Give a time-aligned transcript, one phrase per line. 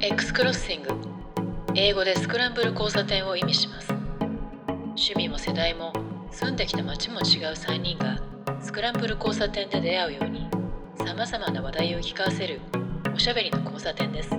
[0.00, 0.90] X クロッシング
[1.74, 3.92] 英語でスクランブル交差点を意味します。
[4.70, 5.92] 趣味も世代も
[6.30, 8.16] 住んできた街も違う3人が
[8.62, 10.48] スクランブル交差点で出会うように
[11.04, 12.60] さまざまな話題を聞かせる
[13.12, 14.30] おしゃべりの交差点です。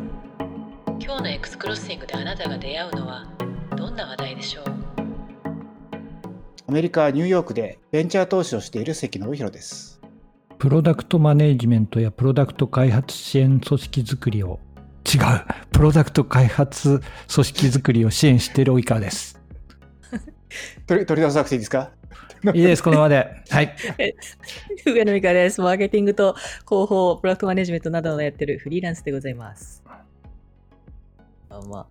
[0.97, 3.27] 今日の X クロッシングであなたが出会うのは
[3.75, 4.63] どんな話題でしょう？
[6.69, 9.99] アメリカ・ニューヨークでベンチャー投資をしている関信弘です。
[10.57, 14.59] プロダクトマネージメントやプロダクト開発支援組織づくりを
[15.11, 15.21] 違う
[15.71, 17.01] プロダクト開発
[17.33, 19.39] 組織づくりを支援している及川です。
[20.87, 21.91] 取り取り出さなくていいですか？
[22.53, 23.27] いいです、このままで。
[23.49, 23.75] はい。
[24.85, 25.61] 上野美香です。
[25.61, 26.33] マーケティングと
[26.67, 29.83] 広報、プロダクトマネジメントなどをやってるフリーランスでございます。
[31.49, 31.87] あま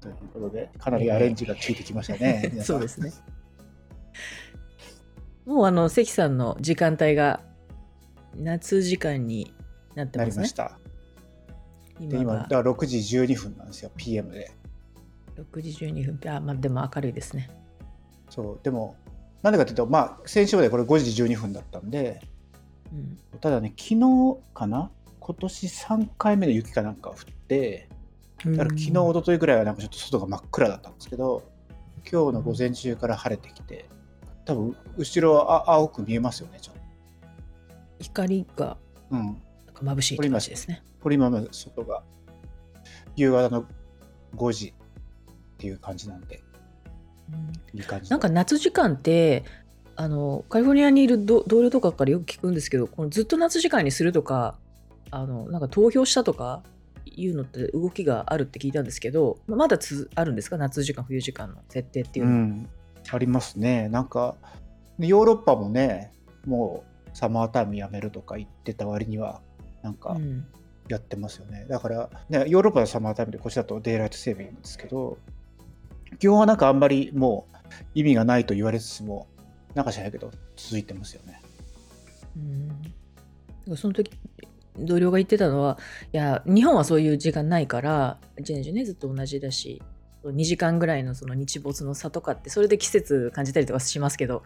[0.00, 2.52] ということで、かなりアレンジが効いてきましたね。
[2.62, 3.12] そうですね。
[5.44, 7.40] もうあの関さんの時間帯が
[8.36, 9.54] 夏時間に
[9.94, 10.52] なってますねなりまし。
[10.52, 10.78] た。
[12.00, 14.50] で、今、今がだから6時12分なんですよ、PM で。
[15.36, 16.30] 6時12分。
[16.30, 17.50] あ、まあでも明るいですね。
[18.30, 18.96] そう、でも、
[19.42, 22.20] なんでかというと、まあ、先週までこれ5時12分だったんで、
[22.92, 23.18] うん。
[23.40, 24.90] ただね、昨日かな？
[25.20, 27.16] 今年3回目の雪かなんか降っ
[27.48, 27.88] て、
[28.44, 31.42] だから昨日、一昨日ぐらいはなんかちょっと外が真っ暗だったんですけど、
[32.10, 33.86] 今日の午前中から晴れてきて、
[34.44, 36.82] 多分後ろはあ青く見えますよね、ちょっと。
[38.00, 38.76] 光が
[39.10, 39.42] うん。
[39.82, 40.82] 眩しいって感じですね。
[41.02, 42.02] これ今の外が
[43.16, 43.66] 夕方の
[44.36, 44.74] 5時
[45.54, 46.42] っていう感じなんで、
[47.32, 48.10] うんいい感じ。
[48.10, 49.44] なんか夏時間って
[49.96, 54.58] あのカリフォルニアにいる同同僚とかからよく聞くんですけどこのずっと夏時間にするとか
[55.10, 56.62] あのなんか投票したとか
[57.06, 60.56] いうのって動きがあるって聞いたんですけどままだつあるんですか？
[60.56, 62.68] 夏時間冬時間の設定っていうのは、うん、
[63.10, 63.88] ありますね。
[63.88, 64.36] なんか、
[64.98, 66.12] ヨーロッパもね、
[66.46, 69.42] もうサマータイムやめるとか言ってた割には、
[69.84, 70.44] なんかうん
[70.88, 71.64] やってますよね。
[71.66, 75.16] だから、ね、ヨーロッパのサマータイムでこっちだとデイライトセービングですけど、
[76.18, 77.56] 基本はなんかあんまりもう
[77.94, 79.26] 意味がないと言われつつも、
[79.74, 81.40] なんか知らないけど、続いてますよね。
[83.66, 84.10] うんその時
[84.78, 85.78] 同僚が言ってたのは
[86.12, 89.80] いや日本はそういう時間ないから一年中ねずっと同じだし
[90.24, 94.42] 2時間ぐらいのその日没の差とかってそれで季節感じたりとかしますけど、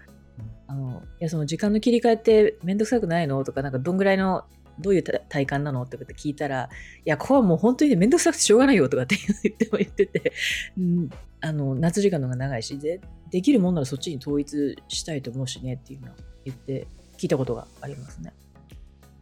[0.69, 3.43] あのいやその時間の切り替えって面倒くさくないの？
[3.43, 4.45] とかなんかどんぐらいの
[4.81, 5.83] どういう体体感なの？
[5.83, 6.69] って聞いたらい
[7.05, 10.33] やここはもう本当にね面倒くさくてしょうがないよとかって言っても言ってて、
[10.79, 13.01] うん、あの夏時間の方が長いしで
[13.31, 16.87] できるもんならそっちに統一したいと思うしねっていうのを言って
[17.17, 18.33] 聞いたことがありますね。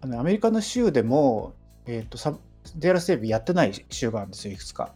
[0.00, 1.54] あのアメリカの州でも、
[1.86, 2.36] えっ、と、サ
[2.76, 4.94] デイラセービングやってない州があるんですよ、いくつか。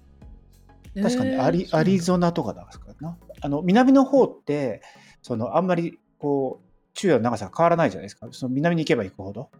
[0.94, 3.16] 確かにアリ,、アリゾナとかだからな。
[3.40, 4.82] あの南の方って
[5.22, 8.28] そのあんまりこう昼夜の長さが変わらないじゃないですか。
[8.32, 9.50] その南に行けば行くほど。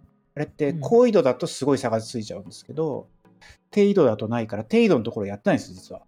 [0.40, 3.08] あれってうん高緯度だとすごい差がついちゃうんですけど、
[3.70, 6.00] 低緯度だとないから低緯度のところやってないんです実は。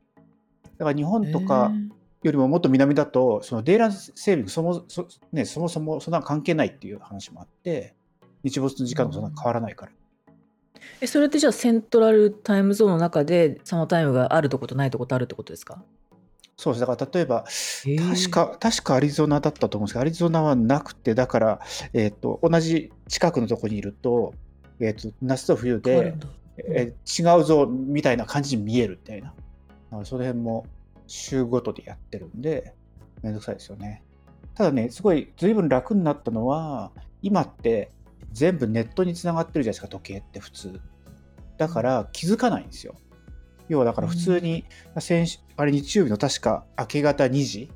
[0.79, 1.71] だから日本とか
[2.23, 7.95] よりももっと南だとそのデイライトセービングそもそ,、ね、そもそもそんな関係ないっていう話もあって
[8.43, 9.93] 日没の時間もそんな変わらないから。
[11.01, 15.85] えそれってじゃあセントラルタイムゾーンの中でサマータイムがあるとことないとことあるってことですか？
[16.63, 21.61] そうですだから例えばー確か、確かアリゾナだったと思うんですけど、アリゾナはなくて、だから、
[21.93, 24.33] えっ、と、同じ近くのところにいると、
[24.79, 26.15] えっ、と、夏と冬で
[26.59, 29.35] えー違うぞみたいな感じに見えるみたいな。
[30.05, 30.65] その辺も
[31.09, 32.75] 週ごとでやってるんで、
[33.23, 34.05] めんどくさいですよね。
[34.55, 37.91] ただね、すごい随分楽になったのは、今って
[38.33, 40.81] 全部ネットにつながってるじゃないですか、時計って普通。
[41.59, 42.95] だから気づかないんですよ。
[43.73, 44.65] 要はだから普通に、
[44.99, 47.71] 先週あれ日曜日の確か明け方2時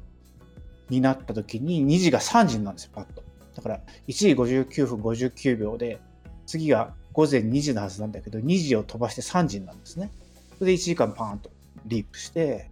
[0.91, 3.23] になった時に2時が3時になるんですよ、パッと。
[3.55, 5.99] だから1時59分59秒で、
[6.47, 10.11] 次が午前2時のはずなんだけど、2時を飛ばして3時になるんですね。
[10.59, 11.51] それで1時間パーンと
[11.87, 12.71] リープして、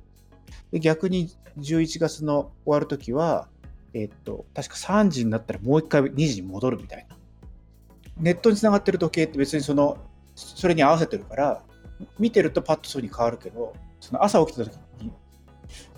[0.70, 3.48] で逆に11月の終わる時は、
[3.94, 7.16] えっと、確か3時になったらもう一回2時に戻るみたいな。
[8.18, 9.96] ネットにつながってる時計って別にその、
[10.34, 11.62] それに合わせてるから、
[12.18, 15.12] 見てるとパッとそうに変わるけど、その朝起きた時に、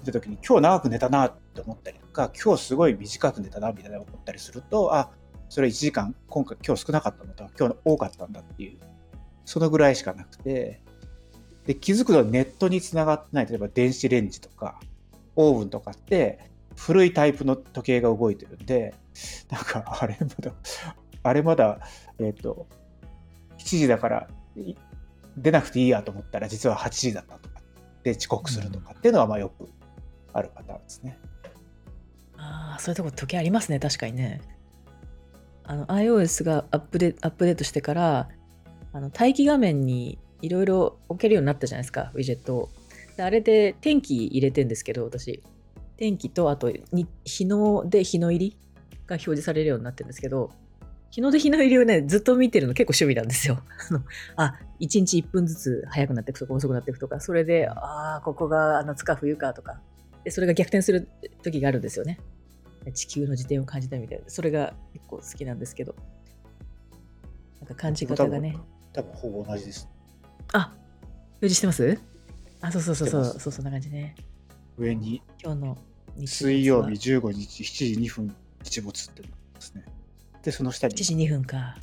[0.01, 5.11] 見た時に今日長く寝たなって思ったりとか、今日すごい短く寝たなみたいな思ったりすると、あ、
[5.49, 8.79] それ1時間、今回今日少なかったんだと、今日多かったんだっていう、
[9.45, 10.81] そのぐらいしかなくて、
[11.67, 14.81] で、気づくとネットにつながってない、例えば電子レンジとか、
[15.35, 18.95] オーブンとかって、古いタイプの時計が動いてるんで、
[19.51, 20.53] なんか、あれまだ、
[21.23, 21.81] あれまだ、
[22.19, 22.67] えっ、と、
[23.59, 24.29] 7時だから、
[25.37, 27.61] 出なくていいやと思ったら、実は8時だったとか、
[28.03, 29.69] で遅刻するとかっていうのは、まあよく
[30.33, 31.19] あるパターンですね。
[32.37, 34.41] ああ、そういうとこ時計ありますね、確かにね。
[35.65, 38.29] あの iOS がアップデアップデートしてから、
[38.93, 42.69] あの待機画面にいろいろ置けるようになったじゃないですか、ウィジェットを。
[43.17, 45.43] であれで天気入れてんですけど、私。
[45.97, 48.59] 天気と、あとに日の出、日の入り
[49.07, 50.51] が表示されるようになってるんですけど、
[51.11, 53.63] 日の出、日の入りをね、ずっと見てるの結構趣味なんですよ。
[53.89, 54.05] あの
[54.37, 59.81] あ、1日1分ずつ早くなっていくとか遅くなっていくとか、それで、ああ、ここが夏か冬かとか、
[60.25, 61.09] でそれが逆転する
[61.43, 62.19] 時があるんですよね。
[62.93, 65.95] 地球の自転を感じたみたいな、それが結構好きなんですけど。
[67.61, 68.57] なんか感じ方がね。
[68.93, 69.89] 多分ほぼ同じです。
[70.53, 70.73] あ、
[71.41, 71.99] 表示してます？
[72.61, 74.15] あ、そうそうそうそう、そうそんな感じね。
[74.77, 75.79] 上に今日の
[76.25, 79.85] 水曜日15日7時2分日没っていうのがありますね。
[80.47, 81.77] で、その下に1、時2分か。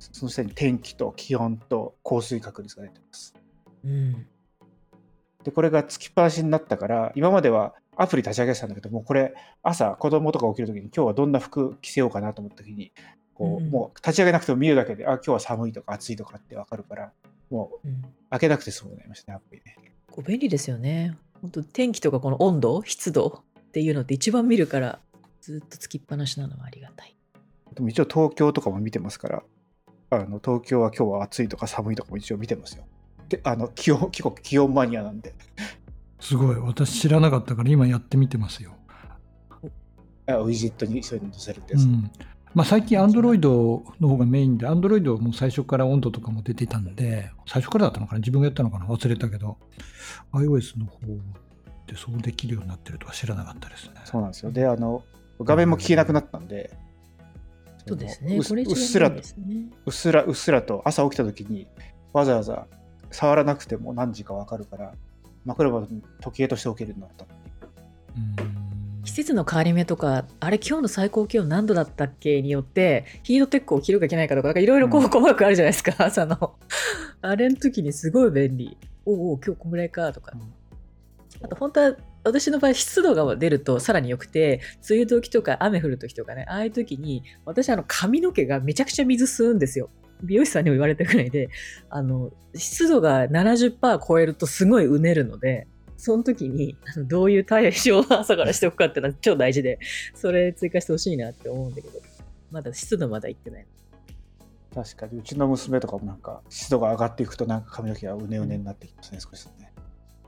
[0.00, 3.34] その下に天気と気温と降水確率が出てます。
[3.84, 4.26] うん。
[5.44, 9.32] で、これがつきっぱなしになったから、今まではアプリ立ち上げてたんだけど、もうこれ、
[9.62, 12.90] 朝子供とか起きるときに、今日はどんな服着せようかなと思ったときに、
[13.32, 17.12] こう、うんもう立ち上げなくても見るだけで、あ、今日は寒いとか暑いとかってわかるから、
[17.48, 19.76] もううん、開けなくて済むようになりましたね、アプリね。
[20.10, 21.16] こう便利ですよね。
[21.40, 24.98] 本当天気とかこの温度、湿度っていうのって一番見るから、
[25.40, 27.14] ずっとつきっぱなしなのはありがたい。
[27.72, 29.42] でも一応東京とかも見てますから、
[30.10, 32.84] あの東京は今日は暑いとか寒いとかも一応見てますよ。
[33.28, 35.34] で、あの気温、結構気温マニアなんで、
[36.20, 36.56] すごい。
[36.56, 38.72] 私知らなかったから今やってみてますよ。
[40.26, 41.82] あウィジェットにそういうの載せるってやつ。
[41.82, 42.10] うん。
[42.54, 43.40] まあ最近 Android
[44.00, 48.20] の方がメインで、Android も最初から温度とかも出てたんで、最初からだったのかな？
[48.20, 48.86] 自分がやったのかな？
[48.86, 49.58] 忘れたけど、
[50.32, 51.00] iOS の方
[51.86, 53.94] でそうできるようになってるとは知らなかったですね。
[54.04, 54.52] そうなんですよ。
[54.52, 55.02] で、あの、
[55.40, 56.78] 画面も消えなくなったんで、
[57.86, 58.36] そうですね。
[58.36, 59.56] うっこれ一番うっすら便利ですね。
[59.86, 61.66] うっすらうっすらと朝起きた時に
[62.12, 62.66] わざわざ
[63.10, 64.94] 触らなくても何時かわかるから
[65.44, 67.26] 枕元に時計として置けるようになった
[69.04, 76.54] 季節の変わり目とか、あれ今日の最高気温何度だったっけによって、ヒートテックを着るか着ないかとか、なんかいろいろこううん細かくあるじゃないですか、 朝の。
[77.20, 78.76] あれの時にすごい便利。
[79.04, 80.32] おうおう、今日こんぐらいかとか。
[81.42, 89.90] あと本当は私の場合湿度が出るとさらに良くて梅雨時とか雨降る時とかねああいう時に私あの髪の毛がめちゃくちゃ水吸うんですよ。
[90.22, 91.50] 美容師さんにも言われたくらいで
[91.90, 95.66] あの湿度が70%超えるとすごいうねるので
[95.96, 96.76] その時に
[97.08, 99.78] どういう対処を朝からしておくかっていうのは超大事で
[100.14, 102.00] それ追加してほしいなって思うんだけど
[102.50, 103.66] まだ湿度まだいってない。
[104.74, 105.18] 確かに。
[105.18, 109.63] うちの娘とかもなんか湿度が上がっていくとなんか髪の毛がうねうねになってきますね、少しね。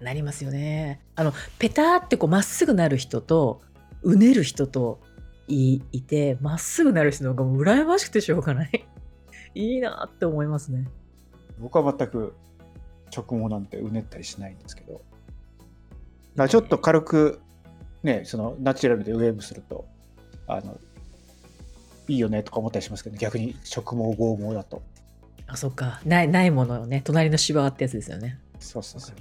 [0.00, 1.00] なりますよね。
[1.14, 3.62] あのペターってこうまっすぐなる人と
[4.02, 5.00] うねる人と
[5.48, 8.86] いいてまっすぐなる人の方がもう羨ましくてしょうがない。
[9.54, 10.86] いいなって思いますね。
[11.58, 12.34] 僕は全く
[13.14, 17.40] 直毛なんてうねったりしないんですけどちょっと軽く
[18.02, 19.86] ねそのナチュラルでウェーブすると
[20.46, 20.78] あの
[22.08, 24.82] いいよねとか思ったりしますけど、逆に直毛剛毛だと
[25.46, 28.38] あそっかないないものをね隣の芝ってやつですよね。
[28.60, 29.16] そうそうそう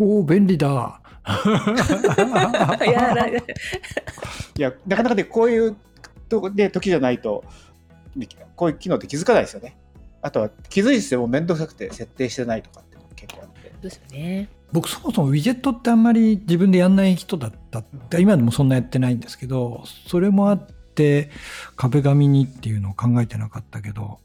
[0.00, 1.00] おお、便利だ。
[2.86, 3.34] いやだ い
[4.56, 5.76] や、なかなかね、こういう
[6.28, 7.44] とこで時じゃないと、
[8.56, 9.76] こういう機能って気づかないですよね。
[10.22, 13.72] あとは気づいてもめんどくさくて設定してないとかって結構あって。
[13.80, 14.48] ですよね。
[14.72, 21.30] 僕そもそもウィジェットってあんまり自分でやんない人だったって今でもそんなやってないんですけどそれもあって
[21.76, 24.20] 壁紙にっていうのを考えてなかったけど、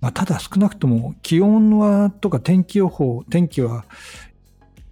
[0.00, 3.84] まあ、ただ少なくとも気温はとか天気予報天気は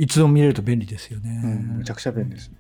[0.02, 1.40] いつでも見れると便利ですよね。
[1.44, 2.56] うん、めちゃくちゃ便利ですね。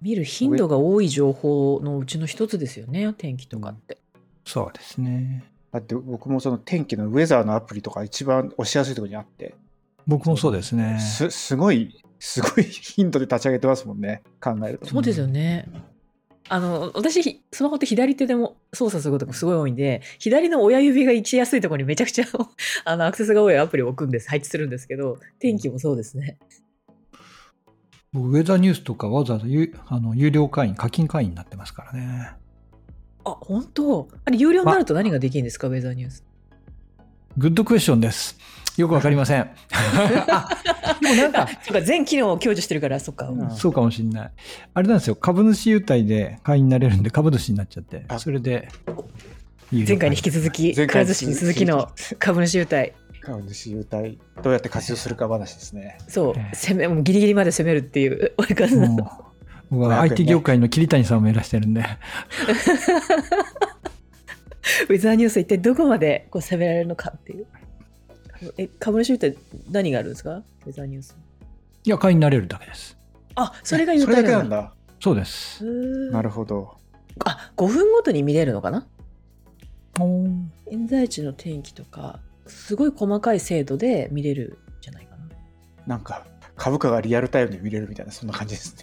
[0.00, 3.98] 見る頻度が多い情報のうちの一つですよね天気とかって。
[4.44, 5.44] そうですね。
[5.70, 9.54] だって僕もその天気のウェザーのアプリとか一番押しやすいところにあって、
[10.08, 10.98] 僕もそうですね。
[10.98, 14.86] すすごい、すごい頻度で立ち上げてますもんね、考えると。
[14.86, 15.68] そうですよね。
[16.54, 22.26] あの私ひスマホって左手でも操作することがすごい多いんで左の親指が位置やすいところにめちゃくちゃ
[22.84, 24.28] あのアクセスが多いアプリを置くんです。
[24.28, 26.36] 配置するんですけど天気もそうですね。
[28.12, 32.32] 僕ウェザーニュースとかわざわざ有あの有料会員課金会員になってますからね。
[33.24, 34.08] あ本当？
[34.26, 35.68] あれ有料になると何ができるんですか？
[35.68, 36.22] ウェザーニュース。
[37.38, 38.36] グッドクエスチョンです。
[38.76, 39.50] よくわかりません。
[40.28, 40.48] あ
[41.00, 43.50] でもなんかあそうか全機能を享受してるからそっか、うん。
[43.50, 44.30] そうかもしれない。
[44.74, 48.68] あれなんですよ、株主優待で会員になれるんで、株主になっちゃって、あそれで、
[49.72, 51.66] 前回に引き続きくら寿司に続き。
[51.66, 52.92] の株主優待。
[53.20, 55.98] 株主優待、どうやって活用するか話ですね。
[56.08, 56.34] そう。
[56.36, 56.56] ええ。
[56.56, 59.22] 攻めもうギリギリまで攻めるっていう追い方もう
[59.70, 60.10] 僕は500円ね。
[60.10, 61.82] IT 業界の桐谷さんを目指してるんで、
[64.88, 67.46] ウェザーニュース一体どこまでこう攻められるのかっていう
[68.56, 69.38] え株主優待
[69.70, 70.42] 何があるんですか？
[70.66, 71.16] ウェザーニュース
[71.84, 72.96] いや、会員になれるだけです。
[73.34, 74.74] あそれが優それだ待なんだけなんだ。
[75.00, 75.64] そうです。
[76.10, 76.76] なるほど。
[77.24, 78.86] あ5分ごとに見れるのかな？
[80.66, 85.26] 現在地の天気とかすごい細かい精度で見れるんじゃないかな。
[85.86, 88.76] なんか株価がリアルタイムで見れるみたいなそんな感じです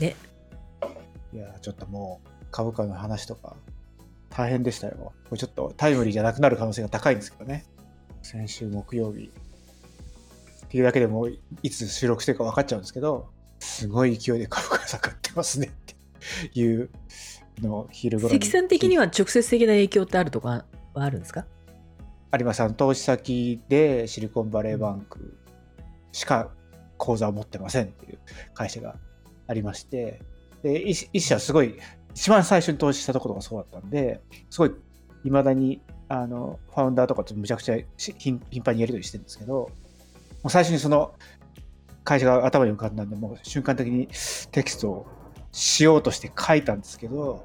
[0.00, 0.08] ね。
[0.08, 0.16] ね。
[1.34, 3.56] いやちょっともう株価の話とか
[4.30, 4.94] 大変でしたよ。
[4.96, 7.64] これちょっとタイムリーじゃなくなる可能性が高いんですけどね。
[8.22, 9.30] 先週木曜日
[10.66, 15.70] っていうだけでもういつ収録してるか分かっちゃうんですけど、すごい勢いで株価が下がってますねっ
[16.50, 16.90] ていう
[17.60, 18.40] のを昼頃に。
[18.40, 21.46] 関さん的には直接的な影響ってあるとかはあるんですか？
[22.30, 22.74] あります。
[22.74, 25.38] 投資先でシリコンバレーバンク
[26.12, 26.50] しか
[26.98, 28.18] 口座を持ってませんっていう
[28.54, 28.96] 会社が
[29.46, 30.20] ありまして、
[30.62, 31.78] で、一一社すごい、
[32.14, 34.20] 一番最初に投資したところがそうだったんで、
[34.50, 34.72] すごい、
[35.24, 39.70] いまだに、あの、ファウンダーとかとむちゃくちゃし頻頻繁にやり取りしてるんですけど、も
[40.44, 41.14] う最初にその
[42.04, 44.08] 会社が頭に浮かんだんで、もう瞬間的に
[44.50, 45.06] テキストを
[45.52, 47.44] しようとして書いたんですけど、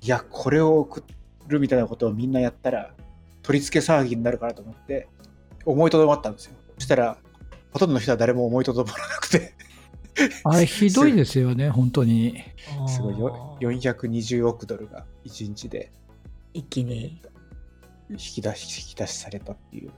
[0.00, 1.04] いや、これを送
[1.46, 2.94] るみたいなことをみんなやったら、
[3.42, 5.08] 取り付け騒ぎになるからと思って、
[5.64, 6.54] 思いとどまったんですよ。
[6.78, 7.18] そしたら、
[7.72, 9.54] ほとんどの人は誰も思いとどまらなくて、
[10.44, 12.42] あれひどいですよね、 本当に。
[12.86, 15.90] すごいよあー420億ドルが1日で
[16.52, 17.20] 一気に。
[18.12, 19.90] 引き出し引き出しされたっていう。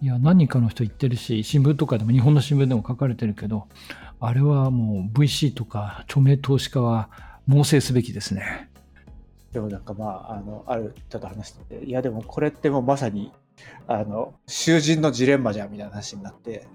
[0.00, 3.66] いや、何人かの人言ってるし、新聞とかでも、日本の新聞でも書かれてるけど、
[4.20, 7.10] あれはもう VC とか著名投資家は
[7.46, 8.70] 猛省すべきですね。
[9.52, 13.32] でもなんかまあ、あの、ある人と話してて、いやでもこれってもうまさに、
[13.86, 16.68] あの、囚人のジレンマじゃんみたいな話になって、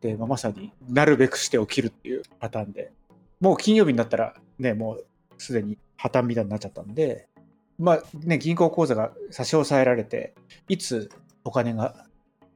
[0.00, 2.92] で、まあ、まさになるべくして起きるっていうパターンで、
[3.40, 5.06] もう金曜日になったらね、もう
[5.38, 7.28] すでに破綻みたいになっちゃったんで、
[7.78, 10.34] まあね、銀行口座が差し押さえられて、
[10.68, 11.10] いつ
[11.44, 12.06] お金が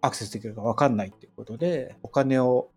[0.01, 2.71] アクセスできるか分かんないっていうことで、お金を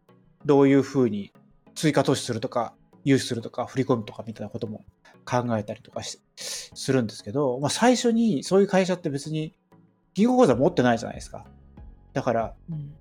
[0.45, 1.31] どういうふうに
[1.75, 4.83] 追加投資するとか、融資するとか、振り込むとかみたいなことも
[5.25, 9.55] 考えたりとかしするんですけど、まあ、最初にそういう会社って別に
[10.13, 11.45] 銀行口座持ってないじゃないですか。
[12.13, 12.95] だから、うん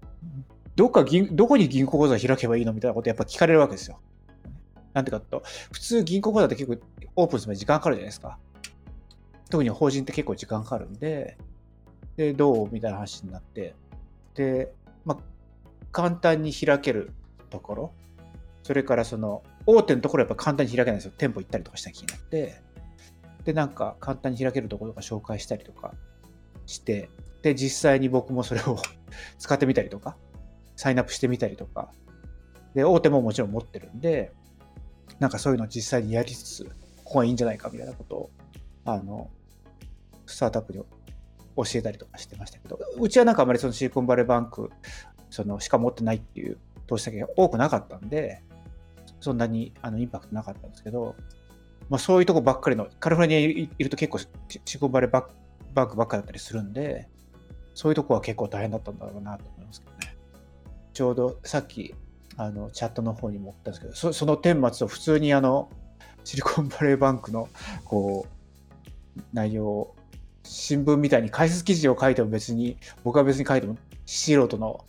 [0.76, 4.00] どっか銀、どこに銀行口座開けばいいのみたいなことやっぱ聞かれるわけですよ。
[4.94, 6.82] なんてかと、普通銀行口座って結構
[7.16, 8.38] オープンするまで時間かかるじゃないですか。
[9.50, 11.36] 特に法人って結構時間かかるんで、
[12.16, 13.74] で、どうみたいな話になって、
[14.34, 14.72] で、
[15.04, 15.18] まあ、
[15.92, 17.12] 簡単に開ける
[17.50, 17.92] ところ、
[18.62, 21.12] それからその、大手のところはやっぱ簡単に開けないんですよ。
[21.16, 22.62] 店舗行ったりとかした気になって、
[23.44, 25.94] で、なんか簡単に開けるところとか紹介したりとか
[26.66, 27.10] して、
[27.42, 28.78] で、実際に僕もそれを
[29.38, 30.16] 使ってみたりとか、
[30.76, 31.92] サインアップしてみたりとか、
[32.74, 34.32] で、大手ももちろん持ってるんで、
[35.18, 36.64] なんかそういうのを実際にやりつつ、
[37.04, 38.30] ここがいいんじゃないかみたいなことを、
[38.84, 39.30] あの、
[40.30, 44.70] スタートアップに教えたりとかしてましたけど、うちはなんかあまりそのシリコンバレーバンク、
[45.30, 48.42] そのしか持ってないっていう投資先が多くなかったんで、
[49.20, 51.14] そんなにあのインパクトなかったんですけど、
[51.88, 54.28] まあそういうとこばっかりの、カリフォルニアにいると結構シ
[54.74, 57.08] リコンバレーバンクばっかりだったりするんで、
[57.74, 60.16] そういうとこは結構大変だったんだろうなと思いますけどね。
[60.92, 61.94] ちょうどさっき
[62.36, 65.70] あのチャットの方にも送ったんですけど、そその顛末を普通にあの
[66.24, 67.48] シリコンバレーバンクの
[67.84, 68.26] こ
[69.16, 69.96] う内容を
[70.42, 74.84] 新聞みたいに解説記事を書いても別に僕は別に書いても素人の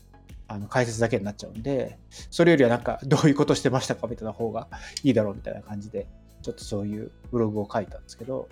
[0.48, 1.98] あの解説だけになっちゃうんで
[2.30, 4.68] それよりはなんかどういうことしてましたかみたいな方が
[5.02, 6.08] いいだろうみたいな感じで
[6.42, 8.50] ちょっとそういうブログを書いたんですけど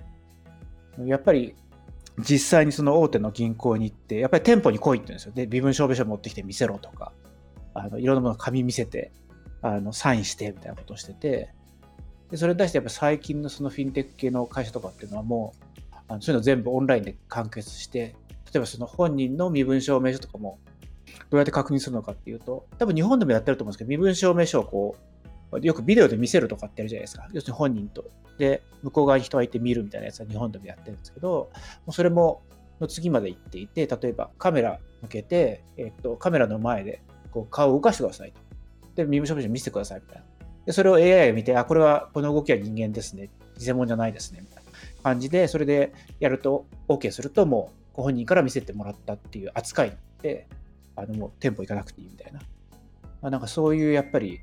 [1.05, 1.55] やっぱり
[2.19, 5.33] 実際にその大手の銀行に行ってやっぱり店舗に来いって言うんですよ。
[5.33, 7.11] で身分証明書持ってきて見せろとか
[7.73, 9.11] あのいろんなもの紙見せて
[9.61, 11.49] あのサインしてみたいなことをしてて
[12.31, 15.65] でそれに対してやっぱ最近のそのフィンテック系の会社とかっていうのはもう
[16.09, 20.59] あのそういうの全部オンラインで完結して例えばその本人の身分証明書とかも
[21.29, 24.95] どうやって確認するのかっていうと多分日本でもやってると思うんですけど身分証明書をこ
[25.51, 27.27] うよくビデオで見せるとかってやるじゃないですか。
[27.33, 28.05] 要するに本人と。
[28.37, 31.51] で向こう側に人がいて見るみたいなやつは日本でもやってるんですけども
[31.87, 32.41] うそれも
[32.79, 37.01] の次まで行っていて例えばカメラ向けて、えっと、カメラの前で
[37.31, 38.39] こう顔を動かしてくださいと。
[38.95, 40.23] で身分証明書見せてくださいみたいな。
[40.65, 43.29] でそれを AI が見てあこれはこの動きは人間ですね。
[43.59, 44.39] 偽物じゃないですね。
[44.41, 44.58] みたいな
[45.09, 50.47] 感じでそれでやると OK するともうご本人から見せてもらったっていう扱いになって
[50.95, 52.39] あのもう店舗行かなくていいみたいな、
[53.21, 54.41] まあ、なんかそういうやっぱり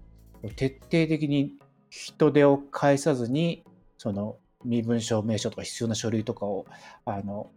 [0.56, 1.52] 徹底的に
[1.88, 3.64] 人手を介さずに
[3.96, 6.66] その身分証明書とか必要な書類とかを
[7.04, 7.50] あの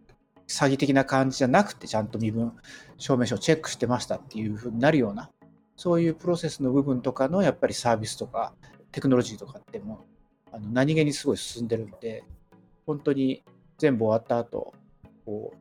[0.46, 2.52] 詐欺的な感じじゃなくてちゃんと身分
[2.96, 5.30] 証明書をチェックしてましたっていうふうになるような
[5.76, 8.52] そういうプロセスの部分とかのやっぱりサービスとか
[8.92, 10.06] テクノロジーとかっても
[10.52, 12.24] あの何気にすごい進んでるんで
[12.86, 13.42] 本当に
[13.78, 14.74] 全部終わった後
[15.24, 15.56] こう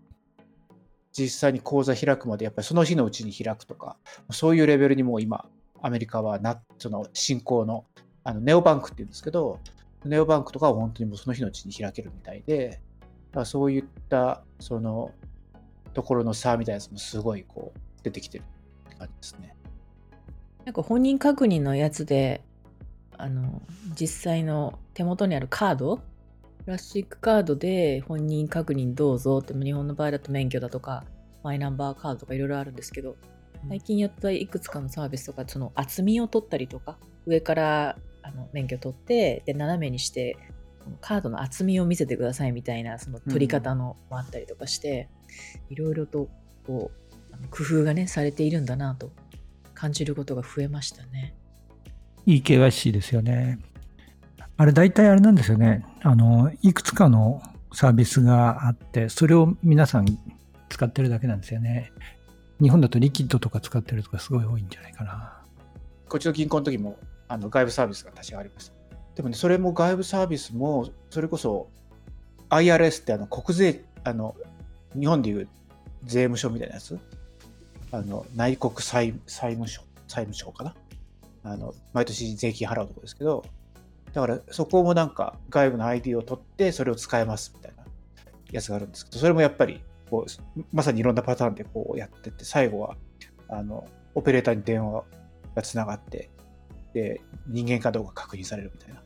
[1.11, 3.97] 実際に口座開くまでやっぱりその日のうちに開くとか
[4.31, 5.45] そういうレベルにもう今
[5.81, 7.85] アメリカはなその進行の
[8.23, 9.59] あのネオバンクっていうんですけど
[10.05, 12.81] ネオバンクとかは本当にもうその日のうちに開けるみたいで
[13.45, 15.11] そういったその
[15.93, 18.43] ところの差みたいなやつもすごいこう出てきてる
[18.87, 19.55] って感じですね。
[20.65, 22.43] なんか本人確認のやつで、
[23.17, 23.61] あの、
[23.99, 25.99] 実際の手元にあるカード、
[26.65, 31.03] プラスチックカードで本人確認どうぞって、日本の場合だと免許だとか、
[31.43, 33.15] マイナンバーカードとかいろいろあるんですけど、
[33.67, 40.37] 最近やったいくつかのサービスとか、その厚みを取ったりとか、上からあの免許取って、で、斜めにして、
[41.01, 45.09] カードの厚みを見せてくださいみたいな、その取り方のもあったりとかして、
[45.69, 46.29] いろいろと
[46.65, 49.11] こう、工夫がね、されているんだなと
[49.73, 51.35] 感じることが増えましたね。
[52.25, 53.59] いい KYC ですよね。
[54.59, 55.85] あれ大体あれなんですよね。
[56.03, 60.19] あの、いくつかのサービスがあって、それを皆さん
[60.67, 61.93] 使ってるだけなんですよね。
[62.61, 65.41] 日本だとリキッドとか使ってるとかすごい多いんじゃないかな。
[66.09, 66.97] こっちの銀行の時も
[67.29, 68.73] あの外部サービスが確かありました。
[69.15, 71.69] でもね、それも外部サービスも、それこそ
[72.49, 74.35] IRS ってあの国税、あの、
[74.93, 75.47] 日本でいう
[76.03, 76.99] 税務署みたいなやつ？
[77.93, 80.75] あの内国債務省、債務省かな？
[81.45, 83.45] あの毎年税金払うところですけど、
[84.13, 87.83] だからそこもなんか外部の ID を取ってそれを使えますみたいな
[88.51, 92.95] やつがあるんですけど、それもやっぱりこうまさにいろんなパターンでこうやってって、最後は
[93.47, 95.03] あのオペレーターに電話
[95.55, 96.29] がつながって、
[96.93, 99.01] で、人間かどうか確認されるみたいな、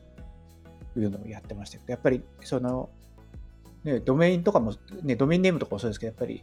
[0.96, 2.88] いうのをやってましたけど、やっぱりその、
[3.84, 6.42] ね、ドメインとかも、ね、ドメインネームとかもそうですけど、やっぱり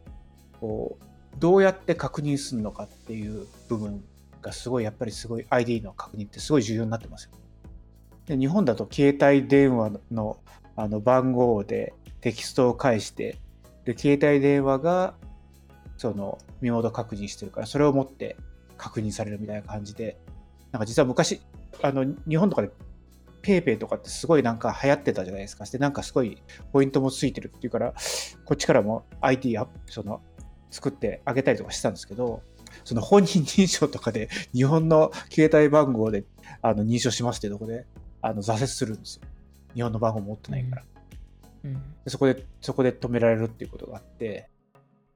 [0.59, 1.03] こう、
[1.39, 4.03] どうやって確認するのかっていう部分
[4.41, 7.31] がすごい、やっぱりすごい ID の確認ってすごい重要になってますよ。
[8.31, 10.37] で日本だと携帯電話の
[10.77, 13.37] あの番号でテキストを返して、
[13.83, 15.15] で、携帯電話が
[15.97, 18.37] その身元確認してるから、それを持って
[18.77, 20.17] 確認されるみたいな感じで、
[20.71, 21.41] なんか実は昔、
[21.81, 22.71] あの、日本とかで
[23.43, 25.65] PayPay とかってすごいなんか流行ってたじゃないですか。
[25.65, 27.93] で、なんかすごいポイントもついてるっていうから、
[28.45, 29.57] こっちからも IT
[29.87, 30.21] その
[30.69, 32.43] 作ってあげたりとかしてたんですけど、
[32.85, 36.23] その本人認証とかで日本の携帯番号で
[36.61, 37.85] あの認証しますってとこで
[38.21, 39.27] あの挫折するんですよ。
[39.73, 40.83] 日本の番号持ってないから。
[41.63, 44.49] うん、でそこで、そこで止められるっていうことがあって、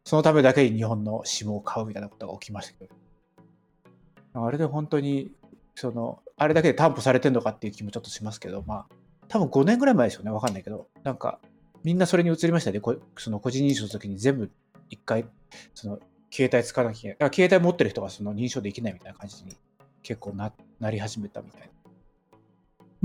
[0.03, 4.45] そのためだけに日本の SIM を買うみたいなことが起きましたけど。
[4.45, 5.31] あれで本当に、
[5.75, 8.95] その、あれだけで担保されてるのかっていう気もちょっとしますけど、まあ、
[9.27, 10.31] 多分5年ぐらい前ですよね。
[10.31, 10.87] わかんないけど。
[11.03, 11.39] なんか、
[11.83, 12.81] みんなそれに移りましたね。
[13.17, 14.51] その個人認証の時に全部
[14.89, 15.25] 一回、
[15.73, 15.99] その、
[16.31, 17.33] 携帯使わなきゃいけない。
[17.33, 19.55] 携帯持ってる人がその認証できないみたいな感じに
[20.03, 21.67] 結構ななり始めたみたいな。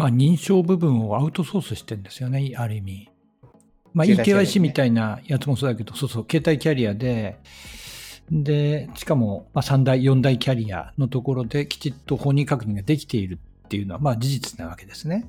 [0.00, 3.10] まあ、認証部分をアウトソースしてるんですよね、ある意味。
[3.92, 7.38] まあ、EKYC みたいなやつもそうだけど、そうそう、携帯キャリアで、
[8.30, 15.28] で、しかも、まあ、3台、4台キャリアのところできちっと本人確認ができているっていうのは、まあ、事実なわけですね。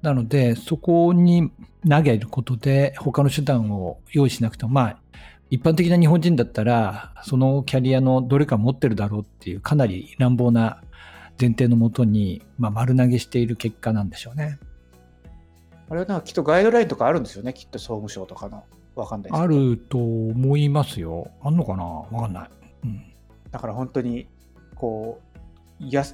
[0.00, 1.50] なので、そこに
[1.86, 4.98] 投げることで、他の手段を用意しなくても、まあ、
[5.50, 10.80] 一般的な日本人だったら、そのキャリアのどれか持ってるだろうっていう、かなり乱暴な
[11.40, 14.58] 前提のもとに、まあ、丸投げしている結果なんでしょうね。
[15.88, 18.64] あれはなんかきっとガイドラインとかあるんですよね、きっと総務省とかの。
[18.94, 21.30] わかんないあると思いますよ。
[21.40, 21.84] あんのかな？
[21.84, 22.50] わかんない。
[22.84, 23.02] うん、
[23.50, 24.26] だから本当に、
[24.74, 25.20] こ
[25.80, 26.04] う、や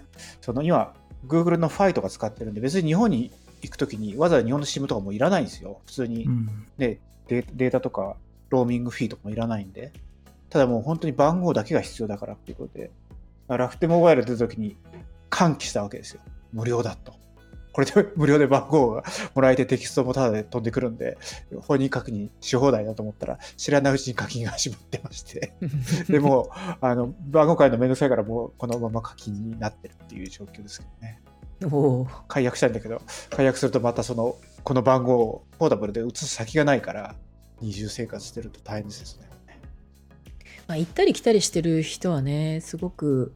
[0.40, 0.94] その今、
[1.26, 5.80] Google のファイとか使ってるんで、別に日本に行くときにわざわざ日本の SIM とかもいらないんですよ。
[5.86, 6.28] 普通に、
[6.78, 8.16] ね、うん、データとか
[8.50, 9.92] ローミングフィーとかもいらないんで。
[10.48, 12.90] ただもう本当に番号だけが必要だからっていうことで、
[13.48, 14.76] 楽天モバイル出たときに
[15.30, 16.20] 歓喜したわけですよ。
[16.52, 17.14] 無料だと。
[17.76, 21.18] これで 無料で番号がもらえてテキストもタダで飛んでくるんで、
[21.60, 25.52] 本人確認し放題だと思ったら、知らないうちに課金が始まってまして
[26.08, 31.20] でも、あの、番号変えるのめんどくさいからもうこのまま課金になってるっていう状況ですけどね。
[32.28, 37.14] 解約したいんだけど、解約するとまたその、この番号をポータブルで移す先がないから、
[37.60, 39.28] 二重生活してると大変ですね。
[40.66, 43.34] まあ、行ったり来たりしてる人はね、すごく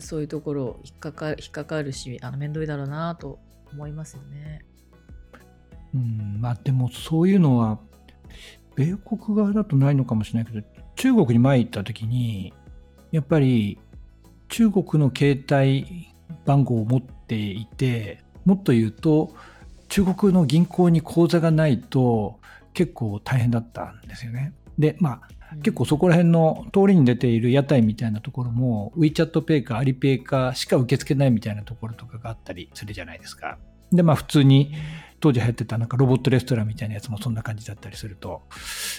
[0.00, 3.38] そういうところ引っかか引っかかるし、あの面倒いだろうなと
[3.72, 4.64] 思いますよね。
[5.94, 7.78] うんまあ、でもそういうのは
[8.74, 10.66] 米国側だとないのかもしれないけど
[10.96, 12.52] 中国に前行った時に
[13.12, 13.78] やっぱり
[14.48, 16.08] 中国の携帯
[16.44, 19.34] 番号を持っていてもっと言うと
[19.88, 22.40] 中国の銀行に口座がないと
[22.72, 24.52] 結構大変だったんですよね。
[24.76, 25.28] でまあ
[25.62, 33.58] 結構そこら辺の通りに出ている屋台みたいなところも WeChatPay か Alipay かしか受け付けないみたいなところとかがあったりするじゃないですか。
[33.92, 34.74] で、まあ普通に
[35.20, 38.42] 当時流行ってたなんかロボットレストランみたいなやつもそんな感じだったりすると、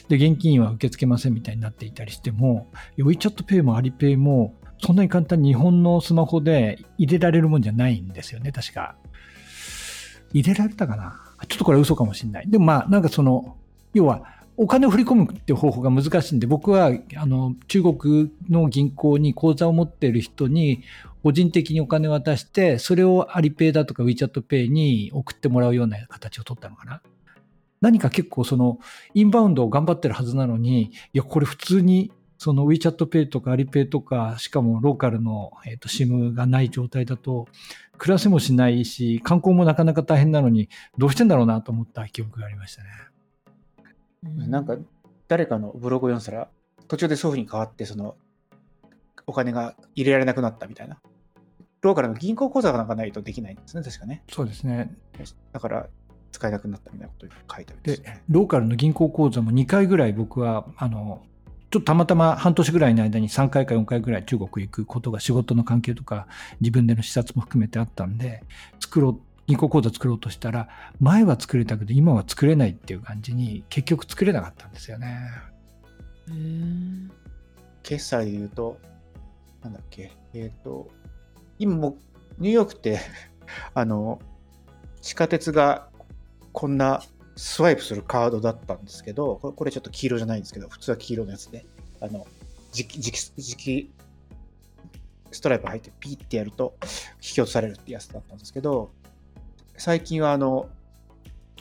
[0.07, 8.95] で、現金は受け付けませんみたいになっていたりしても、WeChatPay も Alipay もそんなに簡単に日本のスマホで入れられるもんじゃないんですよね、確か。
[10.33, 11.21] 入れられたかな？
[11.47, 12.49] ちょっとこれ嘘かもしれない。
[12.49, 13.57] でもまあ、なんかその、
[13.93, 14.23] 要は
[14.57, 20.83] お金を振り込むっていう方法が難しいんで、僕はあの中国の銀行に口座を持っている人に
[21.23, 27.01] 個人的にお金を渡して、それをアリペイだとか WeChatPay に送ってもらうような形を取ったのかな。
[27.81, 28.79] 何か結構その
[29.13, 37.47] インバウンドを頑張ってるはずなのに、いや、これ普通にその WeChatPay とかアリペイとか、しかもローカルの、えーと、SIM がない状態だと、
[37.97, 42.89] 暮らせもしないし、観光もなかなか大変なのに、どうしてんだろうなと思った記憶がありましたね。
[44.33, 44.77] なんか
[45.27, 46.49] 誰かのブログを読んだら、
[46.88, 48.15] 途中でそういうふうに変わって、その
[49.27, 50.99] お金が入れられなくなったみたいな。
[51.81, 54.23] ローカルの銀行口座がなんかないとできないんですね、確かね。
[54.31, 54.95] そうですね。
[55.51, 55.88] だから
[56.31, 61.23] 使えなくなったみたいなこと書いてあるんです、ね、で、ローカルの銀行口座も2回ぐらい僕は、あの、
[61.71, 66.27] ちょっとたまたま半年ぐらいの間に3回か4回ぐらい中国行くことが仕事の関係とか
[66.61, 68.43] 自分での視察も含めてあったんで、
[68.79, 75.29] 作ろう、銀行口座作ろうとしたら、前は作れたけど今は作れないっていう感じに結局作れなかったんですよね。
[77.84, 78.79] 決済で言うと、
[79.63, 80.89] なんだっけ、えっ、ー、と、
[81.60, 81.97] 今も
[82.39, 82.99] ニューヨークって
[83.73, 84.19] あの、
[85.01, 85.89] 地下鉄が
[86.51, 87.03] こんな
[87.36, 91.65] スワイプするカードだったんですけど、これちょっと黄色じゃないんですけど、普通は黄色のやつで、
[92.01, 92.25] あの、
[92.73, 93.91] 磁気、磁気、
[95.31, 96.88] ストライプ入ってピーってやると引
[97.19, 98.89] き落とされるってやつだったんですけど、
[99.77, 100.69] 最近はあの、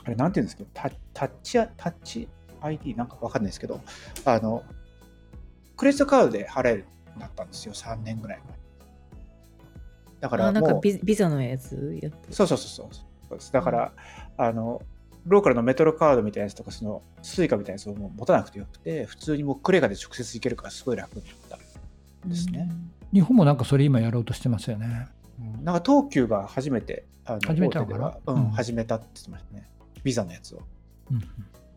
[0.05, 2.29] あれなんて言うんですけど、タタッチ、タッチ
[2.61, 3.81] ？ID なんかわかんないですけど、
[4.24, 4.62] あの、
[5.77, 8.55] クレジットカードで払えるようになったんですよ、3年ぐらい前。
[10.20, 12.88] だからなんかビビザのやつやそうそうそう
[13.29, 13.38] そう。
[13.53, 13.92] だから、
[14.38, 14.81] うん、あの、
[15.27, 21.57] ローカルのメトロカードみたいなやつとか、そのスイカみたいなやつをもう持たなくてよくて、普通にもうクレカで直接行けるからすごい楽になった
[22.27, 22.70] んですね。
[23.12, 25.09] 日本もなんかそれ今やろうとしてますよね。
[25.38, 29.70] うん、なんか東急が初めて、あの始めたのかな、うん、始めたって言ってましたね。
[30.02, 30.62] ビザのやつを。
[31.10, 31.22] うん、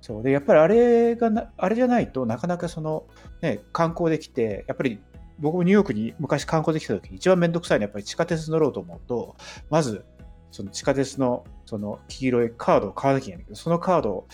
[0.01, 3.05] そうでやっぱりあれがなあれじゃないとなかなかその、
[3.41, 4.99] ね、観光できてやっぱり
[5.39, 9.35] 僕もニューヨークに昔観光できた時に一番めんどくさいのはやっぱり地下鉄乗ろうと思うと
[9.69, 10.05] まず
[10.51, 14.27] その地下鉄のその黄色いカードを買わなきゃいけないけど、そのカードを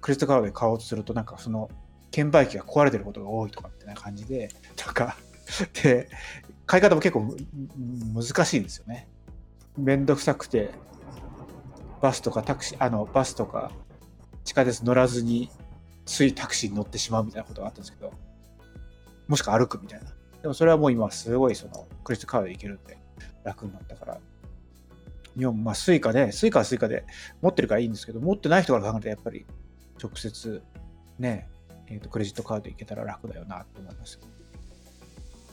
[0.00, 1.68] クレジットカードで買おうとすると、なんかその
[2.10, 4.48] 券売機が壊れてることが多いとかってな感じで、
[4.84, 5.16] なんか
[5.82, 6.08] で、
[6.64, 7.36] 買い方も結構
[8.14, 9.08] 難しいんですよね。
[9.76, 10.70] めんどくさくて、
[12.00, 13.70] バスとかタクシー、あの、バスとか
[14.44, 15.50] 地下鉄乗らずに、
[16.04, 18.12] ついタクシーに乗ってしまうみたいなことがあったんですけど、
[19.28, 20.06] もしくは歩くみたいな。
[20.40, 22.96] でもそれはもう今すごいそのクレジットカードで行けるんで
[23.42, 24.18] 楽になったから、
[25.36, 27.04] 日本、まあ、スイカで、スイカはスイカで
[27.42, 29.46] 持ってるからいいんですけど、持ってない人から考えると、やっぱり
[30.02, 30.62] 直接
[31.18, 31.48] ね、
[31.88, 34.18] えーと、クレジットカードいけたら楽だよなと思います。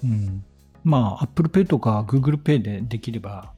[0.04, 0.44] うん。
[0.84, 3.53] まあ、Apple Pay とか Google Pay でできれば、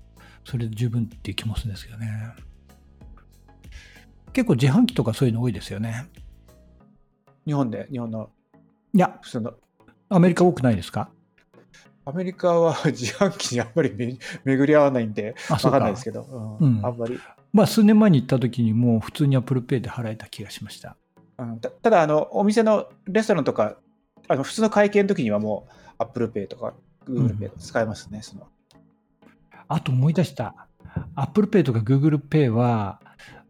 [0.45, 2.33] それで十分っていう気もするんですけどね。
[4.31, 6.07] 結構自販機とかそういうの多いですよね。
[7.45, 8.29] 日本で、日本の？
[8.93, 9.53] いや、普通の？
[10.09, 11.09] アメリカ多くないですか？
[12.05, 17.19] アメリカは 自販機にあんまり巡り合わないんで、わかんないですけど、うん、あんまり。
[17.51, 20.97] まあ、数年前に行った時にもう普通に Apple Pay で払えた気がしました。
[21.39, 23.77] うん、たただあの、お店のレストランとか、
[24.27, 26.73] あの普通の会計の時にはもう Apple Pay とか
[27.05, 28.47] Google Pay とか使えますね、うん、その。
[29.67, 30.67] あと思い出した。
[31.15, 32.99] Apple Pay とか Google Pay は、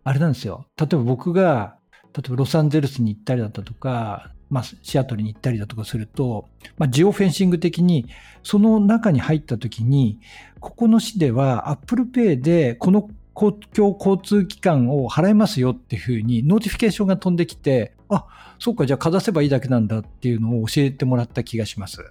[0.04, 0.66] あれなんですよ。
[0.78, 1.78] 例えば僕が、
[2.16, 6.48] 例えばロサンゼルスに行ったりだったとか、まあ、シアトルに行ったりだとかすると、
[6.78, 8.06] まあ、 geofencing 的に、
[8.44, 10.20] その中に入った時に、
[10.60, 18.28] ここの市では Apple Pay でこの公共交通機関を払いますよっていうふうに notification が飛んできて、あ、
[18.60, 22.04] そうか、じゃあかざせばいいだけなんだっていうのを教えてもらった気がします。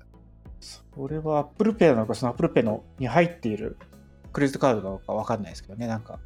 [0.61, 3.79] それは Apple Pay なのか、その Apple Pay のに入っている
[4.35, 6.19] クレジットカードなのかわかんないですけどね、なんか、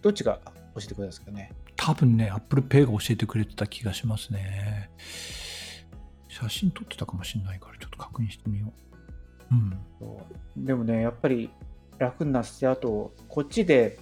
[0.00, 0.40] どっちが
[0.74, 1.52] 教えてくれるんですかね。
[1.76, 4.90] 多分ね、Apple Pay が教えてくれてた気がしますね。
[6.28, 8.72] 写真撮ってたかもしれないから、ちょっと確認してみよ
[9.50, 9.54] う。
[9.54, 10.64] うん。
[10.64, 11.50] でもね、やっぱり
[11.98, 13.98] 楽になって、あと、こっちで、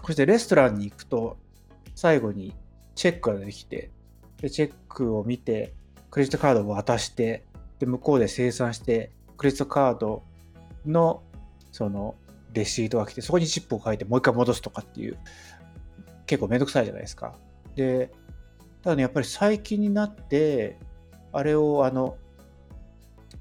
[0.00, 1.36] こっちでレストランに行くと、
[1.96, 2.54] 最後に
[2.94, 3.90] チェックができて、
[4.40, 5.74] で、チェックを見て、
[6.10, 7.44] クレジットカードを渡して、
[7.80, 10.22] で、向こうで生産して、クレジットカード
[10.86, 11.22] の、
[11.72, 12.14] その、
[12.52, 15.18] レシートが来て、そこにチップを書いて、もう一回戻すとかっていう
[16.26, 17.36] 結構めんどくさいじゃないですか。
[17.74, 18.10] で、
[18.82, 20.78] ただね、やっぱり最近になって、
[21.32, 22.16] あれをあの、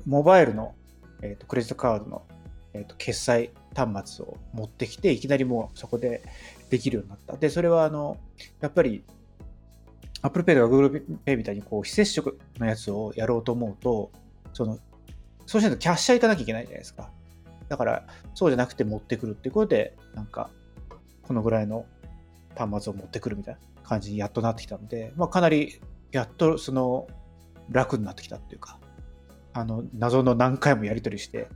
[0.06, 0.76] モバイルの、
[1.22, 2.26] えーと、クレジットカードの、
[2.74, 6.24] えーと、決済端末を持ってきて、いきなりもうそこで
[6.70, 7.38] できるようになった。
[7.38, 8.18] で、それはあの、
[8.62, 9.04] やっぱり
[10.22, 14.12] Apple Pay とか Google Pay みたいにこう非接触のやつをやろうと思うと、
[14.54, 14.80] その、
[15.46, 17.12] そうしないとキャッシャー行かなきゃいけないじゃないですか。
[17.70, 20.50] だから、そうじゃなくて持ってくるっていうことで、なんか、
[21.24, 21.86] このぐらいの
[22.56, 25.80] 端末を持ってくるみたいな感じにやっとなってきたので、まあ、かなり
[26.12, 27.08] やっとその
[27.70, 28.80] 楽になってきたっていうか、
[29.54, 31.48] あの謎の何回もやり取りして、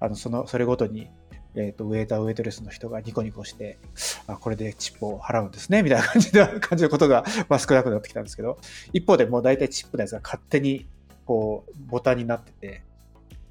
[0.00, 1.08] あのそのそれごとに、
[1.54, 3.78] えーと、ウェーター、ウェイトレスの人がニコニコして、
[4.26, 8.58] あこれでチップを払うんですねみたいな感じな感じのことが、まあ、少なくなってきたんですけど、
[8.92, 10.86] 一方でもう大体チップのやつが勝手に
[11.24, 12.82] こうボタンになってて、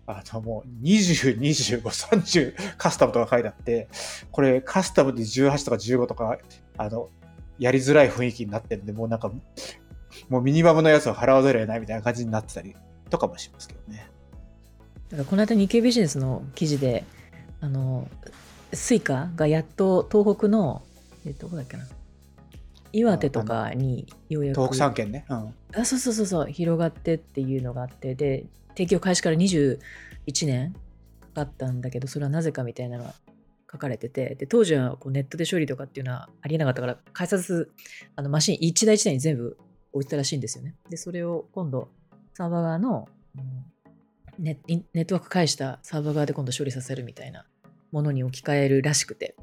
[0.08, 3.90] あのもう20、25、30カスタムとか書いてあって、
[4.32, 6.38] これカスタムで18とか15とか、
[6.78, 7.10] あの、
[7.60, 9.30] やりづらい雰囲気になってるんで、もうなんか、
[10.30, 12.76] もうミニマムのやつを払わざるを得ないみたいな感じになってたり
[13.10, 14.10] とかもしますけどね。
[15.10, 17.04] だからこの間日経ビジネスの記事で、
[17.60, 18.08] あの、
[18.72, 20.84] スイカがやっと東北の、
[21.26, 21.86] えどこだっけな、
[22.94, 28.46] 岩手とかにようやく東北3県ね、うん、あそうそうそうそう広がってっていうのがあってで
[28.78, 29.80] 提供開始から21
[30.46, 30.74] 年
[31.22, 33.16] かかったんだけどそれはなぜかみたいなのが
[33.72, 37.72] 書かれててで当時はこうネットで処理とかっていうのはありえなかったから改札
[38.16, 39.58] あのマシン一台一台に全部
[39.94, 41.90] 置いてたらしいんですよねでそれを今度
[42.36, 43.08] サーバー側の、
[44.38, 47.48] ネネットワーク介したサーバー側で今度処理させるみたいな
[47.92, 49.36] ものに置き換えるらしくて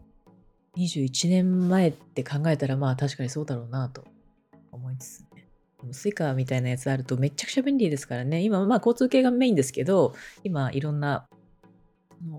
[0.79, 4.05] 21年前って考えたらまあ確かにそうだろうなと
[4.70, 5.23] 思いつつ。
[5.92, 8.42] スイカみたいなやつあるとめちゃくちゃ便利ですからね。
[8.42, 11.27] 今まあ交通系がメインですけど、今いろんな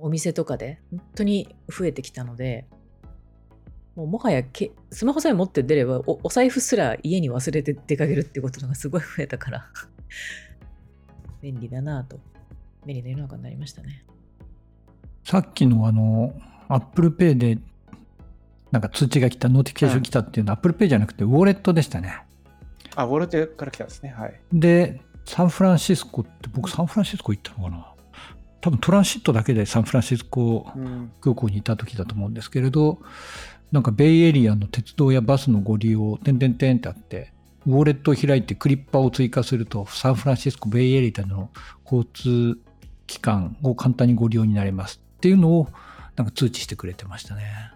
[0.01, 2.67] お店とかで本当に増えてきたので、
[3.95, 9.69] もうもはやけスマホさえ持って出ればお、お財布すら家に忘れて出かけるってことがすごい増えたから
[11.41, 12.19] 便利だなと、
[12.85, 14.05] 便利な世の中になりましたね。
[15.23, 16.33] さっきのあの、
[16.67, 17.57] Apple Pay で
[18.75, 22.24] なんか通知が来た、 notification 来たっていうのは、 Apple Pay じゃなくて、ウォレットでしたね。
[22.95, 24.09] あ、ウォレットから来たんですね。
[24.17, 24.39] はい。
[24.53, 27.87] で、サンフランシスコって、僕、サンフランシスコ行ったのかな？
[28.61, 30.67] 多分 transit だけでサンフランシスコ
[31.21, 32.97] 空港にいた時だと思うんですけれど、うん、
[33.71, 37.31] なんかベイエリアの鉄道やバスのご利用、てんてんてんってあって、
[37.67, 41.51] ウォレットを開いてクリッパーを追加すると、サンフランシスコ、ベイエリアの
[41.83, 42.57] 交通
[43.05, 45.67] 機関を簡単にご利用になれますっていうのを、
[46.15, 47.71] なんか通知してくれてましたね。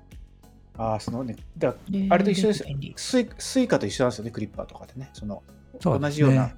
[0.80, 1.76] ああ、そのね、だ
[2.10, 2.70] あれと一緒ですよ。
[2.96, 5.10] スイスイカと一緒なんですよね、クリッパーとかでね。
[5.12, 5.44] その、
[5.82, 6.56] 同じような。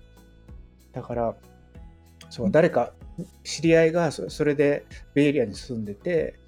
[0.94, 1.36] だから、
[2.30, 2.94] そう、誰か、
[3.44, 6.40] 知り合いがそれでベイエリアに住んでて、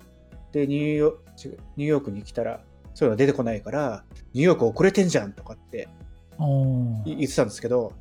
[0.52, 1.18] で、ニューヨ
[1.76, 2.62] ニューヨークに来たら、
[2.94, 5.88] そういうの出てこないから、ニューヨーク遅れてんじゃんとかって
[7.06, 7.94] 言ってたんですけど、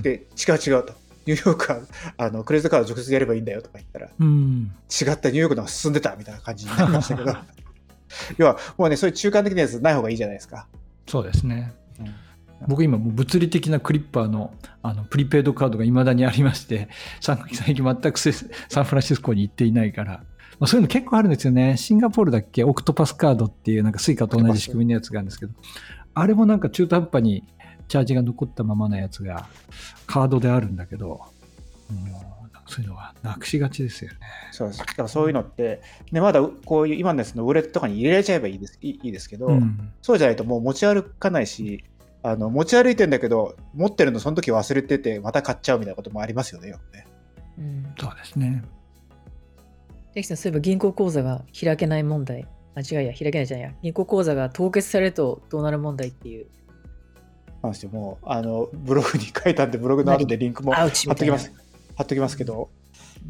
[0.00, 0.94] で、違う違うと。
[1.26, 1.80] ニューヨークは
[2.16, 7.36] あのクレジットカード直接やればいいんだよとか言ったら、うん、違ったニューヨークの方が進んでたみたいな感じになりましたけど
[8.36, 10.66] 要はもうねそういう中間的なやつない方がいいじゃないですか。
[11.06, 12.14] そうですね、うん、
[12.68, 16.88] 僕今もう物理的なクリッパーのあのプリペイドカードがいまだにありまして
[17.20, 17.36] 最
[17.74, 20.22] 近全くサンフランシスコに行っていないから。
[20.58, 21.78] まあ、そういうの結構あるんですよね。
[21.78, 22.64] シンガポールだっけ？
[22.64, 25.52] オクトパスカードっていうなんかスイカと同じ仕組みのやつがあるんですけど、
[26.12, 27.44] あれもなんか中途半端に
[27.88, 29.46] チャージが残ったままのやつが
[30.06, 31.22] カードであるんだけど、
[31.90, 32.12] うん、
[32.70, 34.18] そういうのはなくしがちですよね。
[34.52, 34.78] そうです。
[34.78, 41.84] だからそういうのって、ね、まだこういう今のやつのウォレットとかに入れられちゃえばいいですいいですけど、うん、そうじゃないともう持ち歩かないし、
[42.22, 47.06] あの持ち歩いてんだけど、持ってるのその時忘れてて、また買っちゃうみたいなこともありますよね、よね。
[47.58, 48.62] うん、そうですね。
[50.14, 52.46] 関さん、そういえば銀行口座が開けない問題。
[52.74, 53.72] あ、違うや、開けないじゃんや。
[53.82, 56.46] 銀行口座が凍結されるとどうなる問題っていう。
[57.62, 61.52] なんですよ、もう、あの、ブログに書いたんで、ブログの後でリンクも貼っときます。
[62.00, 62.70] 貼っときますけど、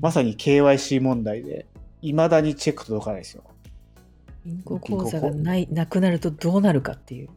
[0.00, 1.66] まさに KYC 問題で、
[2.02, 3.42] いまだにチェック届かないですよ。
[4.46, 7.28] 銀行口座がないなくなるとどうなるかっていう。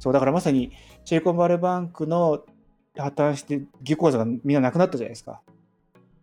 [0.00, 0.72] そう、だからまさに、
[1.04, 2.44] シェイコンバレーバンクの
[2.96, 5.40] 破綻して、銀行口座がみんななくなったじゃないですか。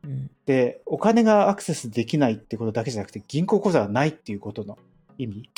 [0.03, 4.77] うん、で、お金がアクセスできないってことだけじゃなくて、銀行口座がないっていうことの
[5.17, 5.49] 意味。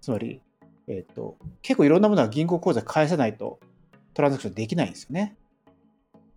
[0.00, 0.40] つまり、
[0.86, 3.58] えっ、ー、と、結構いろんなものは銀行口座返さないと
[4.14, 5.36] トランザクションできないんですよね。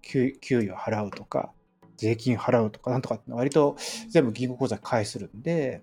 [0.02, 1.52] 給給与を払うとか、
[1.98, 3.76] 税金払うとかなんとかって割と
[4.10, 5.82] 全部銀行口座返するんで、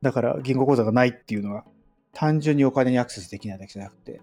[0.00, 1.64] だから銀行口座がないっていうのは
[2.12, 4.20] 単純にお金にアクセスできないだけじゃなくて、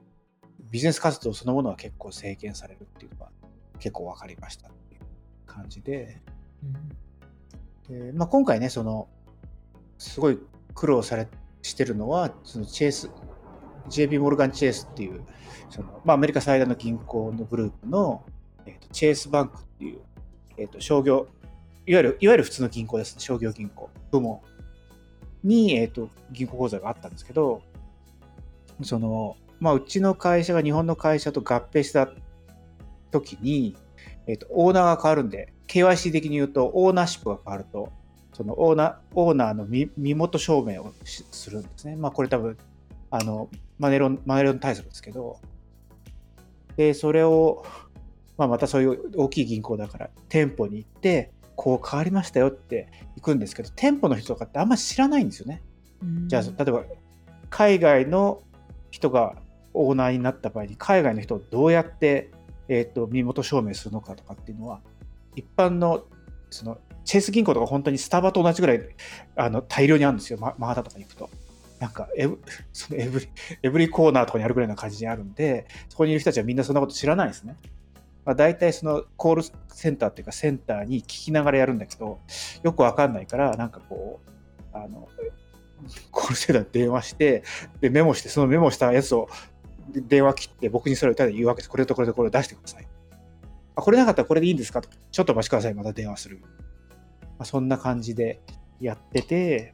[0.72, 3.32] ビジネス活動そのものは結構制限されるっていうのは
[3.80, 5.02] 結構分かりましたっていう
[5.46, 6.22] 感じで、
[7.88, 9.08] でまあ、今回ね、その、
[9.98, 10.40] すごい
[10.74, 11.28] 苦労され
[11.62, 13.10] してるのは、そのチェイス、
[13.90, 15.24] JB モルガン・チェイスっていう、
[15.70, 18.24] そのまあ、アメリカ最大の銀行のグループの、
[18.66, 20.02] えーと、チェイスバンクっていう
[20.58, 21.28] えっ、ー、と、商業、
[21.86, 23.90] いわゆる、いわゆる普通の銀行ですね、商業銀行。
[24.12, 24.42] 部門。
[25.44, 27.62] に、えっ、ー、と、銀行口座があったんですけど、
[28.84, 32.10] その、まあ、うちの会社が日本の会社と合併した
[33.12, 33.76] 時に、
[34.28, 37.92] えっ、ー、と、オーナーが変わるんで、KYC 的に言うと、オーナーシップが変わると、
[38.34, 41.96] そのオーナー、オーナーの身元証明をするんですね。
[41.96, 42.58] まあ、これ多分、
[43.10, 45.40] あの、マネロン、マネロン対策ですけど、
[46.76, 47.66] で、それを、
[48.38, 55.64] まあ、またそういう大きい銀行だから、店舗に行って、こう変わりましたよって行くんですけど、店舗の人とかってあんま知らないんですよね。
[56.28, 56.84] じゃあ、例えば、
[57.50, 58.44] 海外の
[58.92, 59.36] 人が
[59.74, 62.32] オーナーになった場合に、海外の人をどうやって、
[62.68, 64.82] えー、と身元証明するのかとかっていうのは、
[65.36, 66.06] 一般の
[66.50, 68.82] そのチェイス銀行とか本当にスタバと同じぐらい
[69.36, 71.30] あの大量にあるんですよ、ママハタとかに行くと。
[71.80, 72.40] なんかエブ
[72.74, 73.30] そのエブリ、
[73.64, 77.56] エブリコーナーとかにあるぐらいな感じにあるんで、そこにいる人たちはみんなそんなこと知らないですね。
[78.28, 82.20] まあ、大体そのコールセンターっていうかセンターに聞きながらやるんだけど、
[82.62, 84.20] よくわかんないから、なんかこ
[84.74, 85.08] う、あの、
[86.12, 87.44] コールセンターに電話して、
[87.80, 89.30] で、メモして、そのメモしたやつを
[89.94, 91.70] 電話切って僕にそれをただ言うわけです。
[91.70, 92.88] これとこれとこれを出してください。
[93.78, 94.82] あ、これなかったらこれでいいんですか？
[94.82, 94.90] と。
[95.10, 95.74] ちょっとお待ちください。
[95.74, 96.42] また電話する。
[96.42, 96.48] ま
[97.40, 98.42] あ、そんな感じで
[98.82, 99.74] やってて、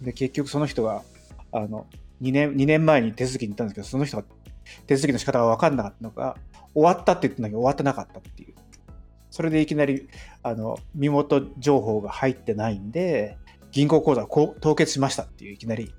[0.00, 1.04] で、結局その人が、
[1.52, 1.86] あの、
[2.22, 4.24] 2年、2年前に手続きに行ったんですけど、その人が
[4.88, 6.36] 手続きの仕方が分かんなかったのが、
[6.74, 8.54] 終わったって言ってんだけど終わってなかったっていう。
[9.30, 10.08] それでいきなり、
[10.42, 13.38] あの、身元情報が入ってないんで、
[13.70, 15.94] 銀行口座を凍結しましたっていういきなり。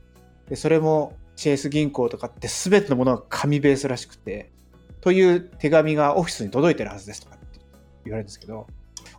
[0.49, 4.51] で、それもチェイス銀行とかって全てのものが紙ベースらしくて、
[4.99, 7.59] という手紙がオフィスに届いてるはずですとかって
[8.05, 8.67] 言われるんですけど、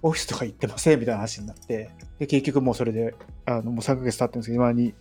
[0.03, 3.15] オフィスとか行ってませんみたいな話になって、で結局もうそれで、
[3.47, 4.95] あのもう3ヶ月経ってるんですけど、今に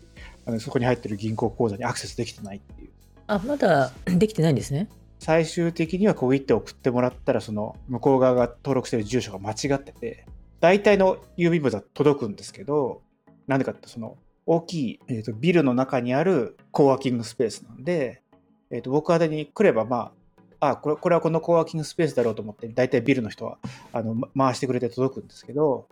[0.45, 2.89] あのそこに入ってる銀行口座にアクセスできてないっていう。
[3.27, 4.87] あ、まだできてないんですね。
[5.21, 10.25] 最終的には小切手を送ってもらったら、その向こう側が登録してる住所が間違ってて、
[10.59, 13.03] 大体の郵便物は届くんですけど、
[13.45, 18.23] なんでかってその大きい、えー、とビルの中にあるコワーキングスペースなんで、
[18.71, 20.11] えー、と僕宛に来ればま
[20.59, 23.59] あ、あこれこれはこのコワーキングスペースだろうと思って、大体ビルの人は
[23.93, 25.87] あの回してくれて届くんですけど、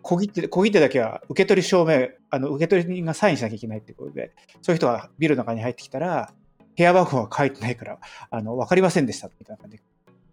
[0.00, 6.32] 小切手小切手だけは受け取り証明、あの受け取り人がサインしなきゃいけないってことで、そういう人がビルの中に入ってきたら、
[6.80, 7.98] 部屋番号が書いてないから、
[8.30, 9.82] あの分かりませんでしたみたいな感じで、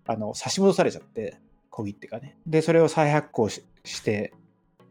[0.06, 1.38] あの差し戻されちゃって、
[1.70, 2.38] 小切手がね。
[2.48, 3.62] で、それを再発行し
[4.02, 4.34] て、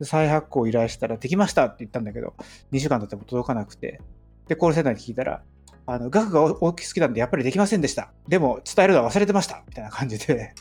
[0.03, 2.35] 再発行依頼したら、できましたって言ったんだけど、
[2.73, 4.03] 2週間経っても届かなくて、
[4.49, 5.43] で、コールセンターに聞いたら、
[5.87, 8.13] あの額が大きすぎたんで、やっぱりできませんでした。
[8.29, 9.63] でも、伝えるのは忘れてました。
[9.67, 10.53] みたいな感じで、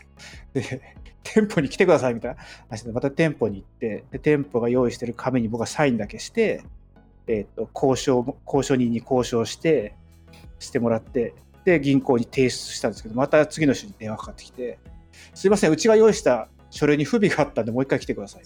[0.54, 6.64] で、店舗に来てくださいみたいな話で、また店舗に行って、で、店舗が用意してる紙に僕はサインだけして、
[7.28, 9.96] えっ、と、交渉、交渉人に交渉して、
[10.60, 11.34] してもらって、
[11.66, 14.80] で、銀行に提出したんですけど、また次の週に電話かかってきて、
[15.34, 18.44] すいません、うちが用意した書類に不備があったんで、もう一回来てください。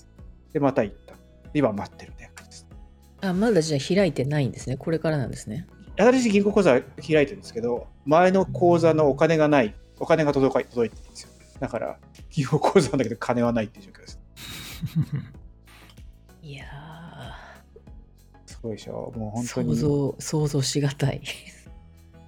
[0.54, 1.16] で、また行った。
[1.54, 2.68] 今待ってるみたいな感じです。
[3.22, 4.78] あ、まだじゃあ開いてないんですね。
[4.78, 5.68] これからなんですね。
[5.98, 11.30] 新しい銀行口座開いてるんですけど、前の口座のお金がない、お金が届か届いてるんですよ。
[11.60, 11.98] だから、
[12.30, 14.20] 銀行口座なんだけど金はないっていう状況です。
[16.42, 16.66] いや
[18.46, 19.12] すごいでしょ。
[19.16, 19.76] もうー、本当に。
[19.76, 21.22] 想像、想像しがたい。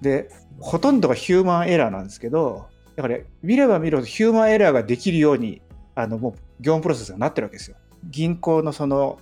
[0.02, 0.28] で、
[0.60, 5.62] ほとんどがヒューマンエラーなんですけど、だから見れば見るほどヒューマンエラーができるように、
[5.94, 7.76] あのもう業務プロセスがなってるわけですよ。
[8.04, 9.18] 銀行のその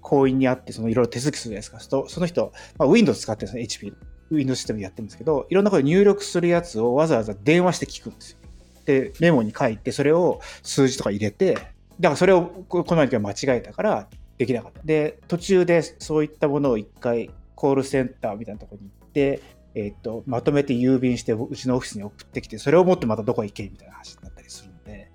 [0.00, 1.80] 行員にあって、そのいろいろ手続きするじゃないですか。
[1.80, 3.94] そその人、まあ、Windows 使ってるんですね、HP。
[4.30, 8.38] Windows システムでやってるんですけど、いろんなこと入力するやつをわざわざ電話して聞くんですよ。
[8.84, 11.68] で、メモに書いて、それを数字とか入れて、だか
[12.00, 14.80] らそれをここの間間違えたからできなかった。
[14.84, 19.40] で、途中でそういったものを一回コールセンターみたいなところに行って、
[19.74, 25.10] えっとまとめて郵便してうちのオフィスに送ってきてそれを持ってまたどこへ行けみたいな話になったりするんで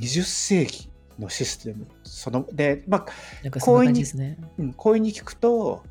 [0.00, 1.86] 20世紀のシステム。
[2.02, 3.06] そので、まあ
[3.42, 4.38] なんかそんな感じですね。
[4.58, 5.82] うん、こういうに聞くと、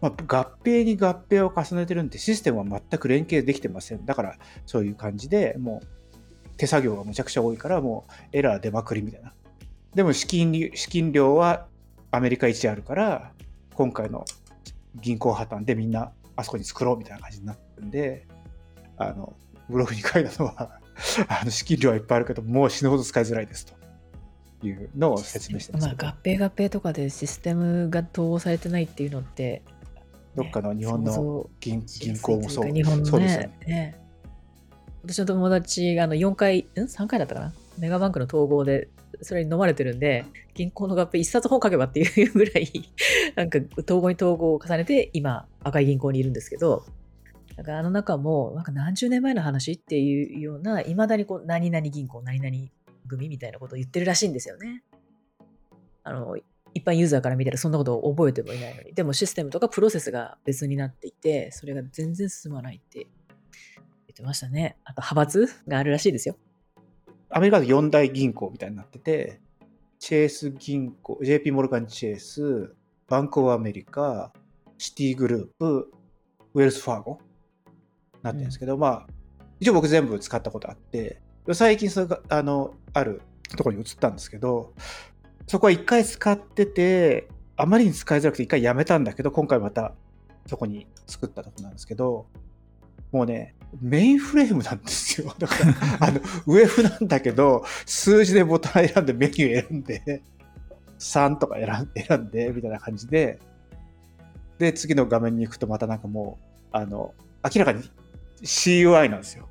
[0.00, 4.04] まあ、合併に合併を重ねてるんでシステムは全く連携できてません。
[4.04, 5.86] だからそういう感じでもう
[6.56, 9.32] 手作業がむちゃくちゃ多いからもうエラー出まくりみたいな。
[9.94, 11.66] でも資金利資金量は
[12.10, 13.32] アメリカ一あるから
[13.74, 14.24] 今回の
[15.00, 18.26] 銀行破綻でみんなあそこに作ろうみたいな感じになってるんで
[18.96, 19.34] あの
[19.68, 20.78] ブログに書いたのは
[21.28, 23.74] あの資金量はいっぱいあるけどもう死ぬほど使いづらいですと
[24.66, 29.62] いうのを説明してますまあ、合併合併とかでシステムが統合されてないっていうのって、
[30.36, 33.58] どっかの日本の銀銀行もそう日本のそうですよね。
[33.66, 33.98] ねね
[35.02, 37.52] 私の友達があの4回、ん ?3 回だったかな？
[37.78, 38.88] メガバンクの統合で
[39.22, 42.70] それに飲まれてるんで、銀行の合併一冊本書けばっていうぐらい、
[43.36, 46.84] なんか統合に統合を重ねて今赤い銀行にいるんですけど、
[47.56, 52.70] なんかあの中もなんか何十年前の話っていうような、いまだにこう何々銀行、何々
[53.08, 54.82] 組みたいなことを言ってるらしいんですよね。
[56.04, 56.36] あの、
[56.74, 63.06] 一般ユーザーから見たらそんなことを覚えてもいないのに、でもシステムとかプロセスが別になっていて、それが全然進まないって
[63.76, 64.76] 言ってましたね。
[64.84, 66.36] あと派閥があるらしいですよ。
[67.34, 69.40] アメリカで4大銀行みたいになってて、
[69.98, 72.74] チェース銀行、JP モルガンチェース、
[73.08, 74.32] バンクオブアメリカ、
[74.76, 75.92] シティグループ、
[76.54, 77.18] ウェルスファーゴ
[78.22, 79.06] なってるんですけど、まあ、
[79.60, 81.22] 一応僕全部使ったことあって、
[81.52, 83.22] 最近それが、あの、ある
[83.56, 84.74] ところに移ったんですけど、
[85.46, 89.94] そこは一回使ってて、あまりに使いづらくて一回やめたんだけど、今回また
[90.46, 92.26] そこに作ったとこなんですけど、
[93.12, 95.34] もうね、メインフレームなんですよ。
[95.38, 100.22] だから、あの、ウェブなんだけど、数字でボタン選んでメニュー選んで、
[100.98, 103.38] 3とか選ん選んで、みたいな感じで、
[104.58, 107.82] で、次の画面に行くとまたなんかもう、あの、明らかに
[108.42, 109.48] CUI なんですよ。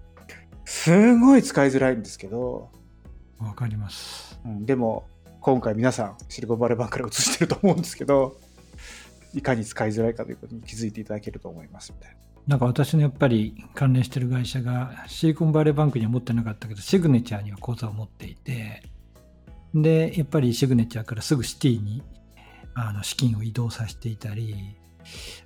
[0.66, 2.70] すごい使いづらいんですけど、
[3.40, 4.40] わかります。
[4.46, 5.06] うん、でも、
[5.42, 8.38] 今回皆さん、シリコンバレーバンクから移してると思うんですけど、
[9.34, 12.31] いかに使いづらいかということに気づいていただけると思いますみたいな。
[12.48, 18.84] なんか私のやっぱり関連してる会社がシリコンバレーバンクには持ってなかったけどシグネチャーには口座を持っていて
[19.74, 22.04] でやっぱりシグネチャーからすぐシティに
[22.74, 24.56] あの資金を移動させていたり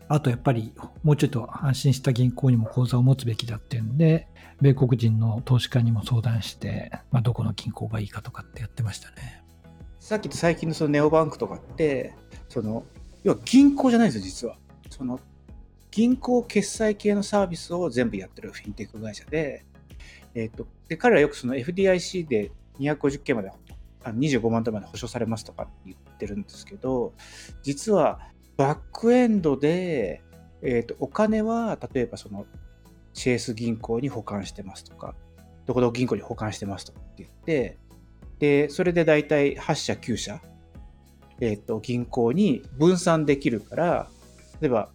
[0.08, 0.74] あとやっぱり
[1.04, 4.28] もうちょっと安心した銀行にも口座を持つべきだっていうんで
[4.62, 9.44] 米国人の投資家にも相談して、まあ、どこの銀行がいいかとかってやってましたね。
[10.00, 12.14] さっき言った最近のそのネオバンクとかって、
[12.48, 12.84] その、
[13.24, 14.58] 要は銀行じゃないんですよ、実は。
[14.90, 15.20] その、
[15.96, 19.64] 銀行決済系のサービスを全部やってるフィンテック会社で、
[20.34, 23.50] えっ、と、で、彼らよくその FDIC で250件まで、
[24.04, 27.14] あ25万ドルまで保証されますとか言ってるんですけど、
[27.64, 28.20] 実は
[28.58, 30.22] バックエンドで、
[30.62, 32.46] えっ、と、お金は、例えばその、
[33.14, 35.16] チェース銀行に保管してますとか、
[35.66, 37.78] どこどこ銀行に保管してますとかって言って、
[38.40, 40.42] で、それで大体8社、9社、
[41.40, 44.10] えっ、と、銀行に分散できるから、
[44.60, 44.90] 例えば、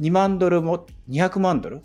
[0.00, 1.82] 2万ドルも、200万ドル、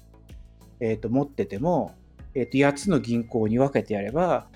[0.80, 1.95] えっ、と、持ってても、
[2.34, 4.47] えっ、と、8つの銀行に分けてやれば、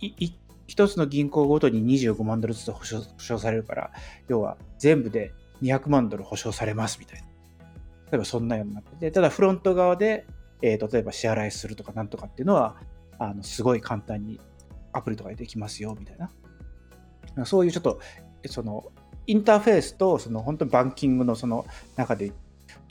[0.00, 0.32] い、
[0.68, 3.90] 1つの銀行ごとに25万ドルずつ保証保証されるから、
[4.28, 5.32] 要は全部で
[5.62, 7.26] 200万ドル保証されますみたいな。
[8.10, 10.26] 例えばそんなようになってて、ただフロント側で、
[10.60, 12.76] えー例えば支払いするとかなんとかっていうのは、
[13.18, 14.40] あの、すごい簡単に
[14.92, 17.46] アプリとかでできますよ、みたいな。
[17.46, 18.00] そういうちょっと、
[18.46, 18.92] その、
[19.26, 22.32] インターフェースと、その、本当にバンキングのその中で、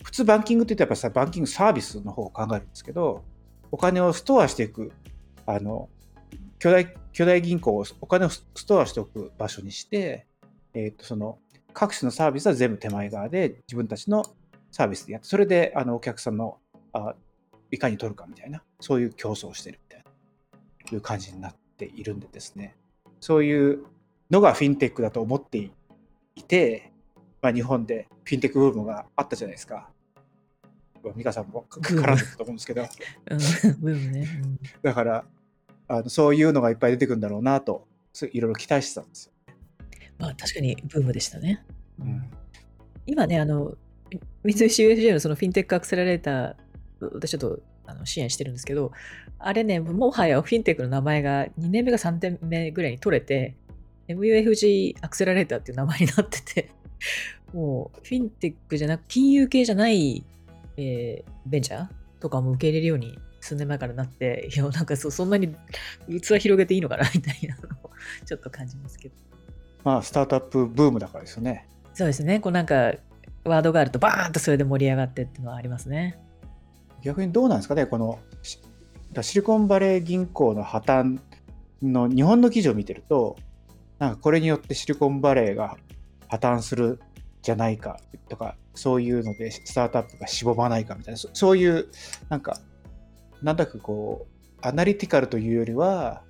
[0.03, 3.23] 普通バンキングって言ったらやっぱさ、バンキングサービスの方を考えるんですけど、
[3.71, 4.91] お金をストアしていく、
[5.45, 5.89] あの、
[6.59, 10.27] 巨大、巨大銀行をお金をストアしておく場所にして、
[10.73, 11.39] えっ、と、その、
[11.73, 14.25] 各種のサービスは全部手前側で自分たちの
[14.71, 16.57] サービスでやって、それで、あの、お客さんの、
[16.93, 17.15] あ
[17.69, 22.75] いかに取るかみたいな、そういう競争をしてるみたいな、いう感じになっているんでですね、
[23.19, 23.85] そういう
[24.31, 25.57] のがフィンテックだと思って
[26.35, 26.91] いて、
[27.41, 29.89] まあ、日本でフィンテックブームがあったじゃないですか。
[31.03, 33.37] まあ美香さんもか絡んでたと思うんですけど、うん、
[33.79, 34.27] ブームね。
[34.43, 35.25] うんだから
[35.89, 39.31] あの、そういうのがいっぱい出てくるんだろうなと、すいろいろ期待してたんですよ。
[40.17, 41.63] まあ確かにブームでしたね。
[41.99, 42.23] うん
[43.09, 43.77] 今ね、あの、
[44.43, 48.91] 三菱 UFJ のそのフィンテックアクセラレーター、私ちょっとあの支援してるんですけど、
[49.39, 53.55] あれね、もはやフィンテックの名前が2年目か3年目ぐらいに取れて、
[54.09, 56.71] MUFG アクセラレーターっていう名前になってて、
[57.53, 60.23] もうフィンテックじゃなく、金融系じゃない、
[60.77, 61.87] えーベンチャー
[62.19, 65.55] とかも受け入れるように数年前からなって、いや、なんかそ そんなに
[66.07, 67.91] 器広げていいのかなみたいなのを
[68.25, 69.15] ちょっと感じますけど。
[69.83, 71.67] まあ、スタートアップブームだからですよね。
[71.93, 72.39] そうですね。
[72.39, 72.93] こうなんか、
[73.45, 76.19] ワードがあるとバーンとそれで盛り上がってっていうのはありますね。
[77.01, 78.59] 逆にどうなんですかね、このし
[79.21, 81.19] シリコンバレー銀行の破綻
[81.81, 83.37] の日本の記事を見てると、
[83.99, 85.77] なんかこれによってシリコンバレーが
[86.27, 86.99] 破綻する
[87.41, 87.99] じゃないか
[88.29, 91.87] とか、そういうのでスタートアップがしぼまないかみたいな、そそういう、
[92.29, 92.59] なんか、
[93.41, 96.23] なんだかこう、アナリティカルというよりは、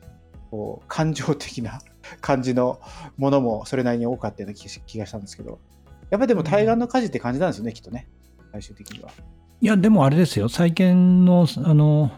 [0.50, 1.82] こう感情的な
[2.22, 2.80] 感じの
[3.18, 5.60] ものもそれなりに多かったような気がしたんですけど、
[6.10, 8.08] やっぱりでも対岸の火事って感じなんですよね、きっとね、
[8.52, 9.10] 最終的には。
[9.60, 12.12] いや、でもあれですよ、債券の、あの、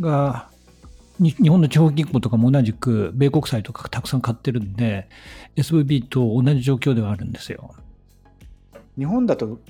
[0.00, 0.49] が、に
[1.20, 5.08] 日本の地方銀行とかも同じく、米国債とかたくさん買ってるんで、
[5.56, 7.74] SVB と同じ状況ではあるんですよ。
[8.96, 9.60] 日本だと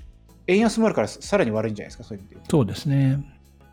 [0.46, 2.40] 円安もあるからさらに悪いんじゃないですか、そういう意味で。
[2.48, 3.24] そうですね。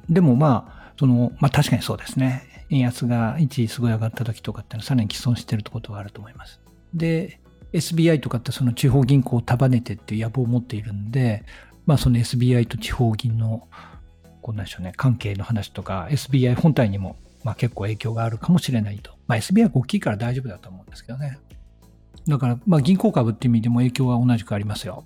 [0.09, 2.65] でもまあ、その、まあ確かにそうですね。
[2.69, 6.59] 円安が一時すごい上がった時とかってのはさらに既存してるってことがあると思います。
[6.93, 7.39] で、
[7.73, 11.43] SBI とかってその地方銀行を束ねてっていう野望を持っているんで、
[11.85, 13.67] まあその SBI と地方銀の、
[14.41, 19.11] こうなんでしょうね、関係の話とか、SBI 本体にも、まあ結構影響があるかもしれないと。
[19.27, 21.39] まあ SBI が大きいから大丈夫だと思うんですけどね。
[22.27, 25.05] だから、まあ銀行株っていう意味でも影響は同じくありますよ。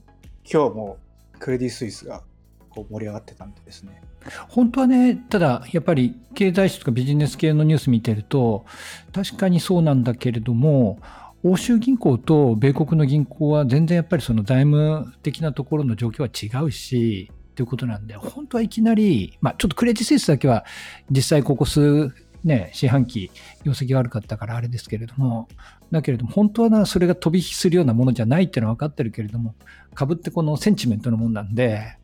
[0.52, 0.98] 今日も
[1.40, 2.24] クレディ・スイスが
[2.70, 4.02] こう盛り上がってたんでですね。
[4.50, 8.66] 本当はね、ただやっぱり経済誌とかビジネス系のニュース見てると、
[9.14, 11.00] 確かにそうなんだけれども、
[11.44, 20.66] 欧州銀行と米国の銀行は全然やっぱりその財務的なところの状況は違うし、っていうことなんで、本当はいきなり、まあ、ちょっとクレジスイスだけは
[21.10, 23.30] 実際ここ数、ね、四半期
[23.64, 25.48] 業績悪かったからあれですけれども、
[25.92, 29.56] だけれども、本当はな、それが飛び火するようなものじゃないっていうのは分かってるけれども、
[29.94, 31.98] 株ってこのセンチメントのもんなんで、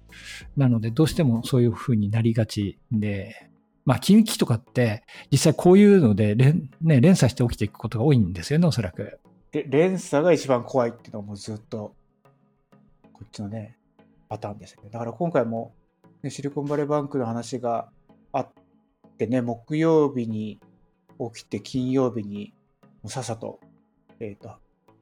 [0.58, 3.50] なので、どうしてもそういうふうになりがちで、
[3.86, 9.20] まあ、金融危機とかって、実際こういうので連,、ね、連鎖して起きていくことが多いんですよね、おそらく。
[9.52, 11.96] で連鎖が一番怖いっていうのはもうずっと、
[13.14, 13.77] こっちのね、
[14.30, 14.90] パターンですよね。
[14.90, 15.74] だから今回も、
[16.24, 17.90] ね、シリコンバレーバンクの話が
[18.32, 18.50] あっ
[19.18, 20.60] てね、木曜日に
[21.34, 22.54] 起きて、金曜日に
[23.06, 23.60] さっさと、
[24.20, 24.50] えっ、ー、と、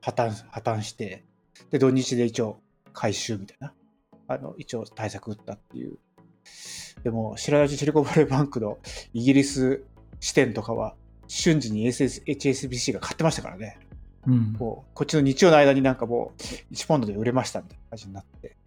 [0.02, 1.24] 破綻、破綻して、
[1.72, 2.60] で、土日で一応
[2.94, 3.74] 回収みたいな、
[4.28, 5.98] あの、一応対策打ったっていう
[7.04, 8.80] でも、白ラシリコンバレーバンクの
[9.14, 9.84] イギリス
[10.20, 10.96] 支店とかは、
[11.28, 13.80] 瞬時に SS HSBC が買ってましたからね。
[14.28, 18.58] うん、こうこっちの日曜の間になんかもう1ポンドで売れましたみたいな感じになって。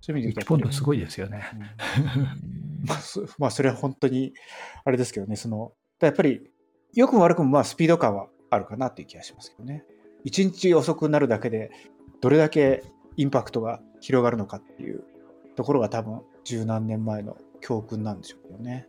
[0.00, 1.44] そういう意味で1ポンドすごいですよね。
[1.54, 2.98] うん、まあ、
[3.38, 4.32] まあ、それは本当に
[4.84, 6.50] あれですけどね、その、やっぱり、
[6.94, 9.84] 良くも悪くもまあスピード感はあるかなっていう気がしますけどね。
[10.24, 11.70] 1日遅くなるだけで、
[12.20, 12.82] どれだけ
[13.16, 15.04] インパクトが広がるのかっていう
[15.56, 18.86] ところが多分十何年前の教訓なんでしょうけどね。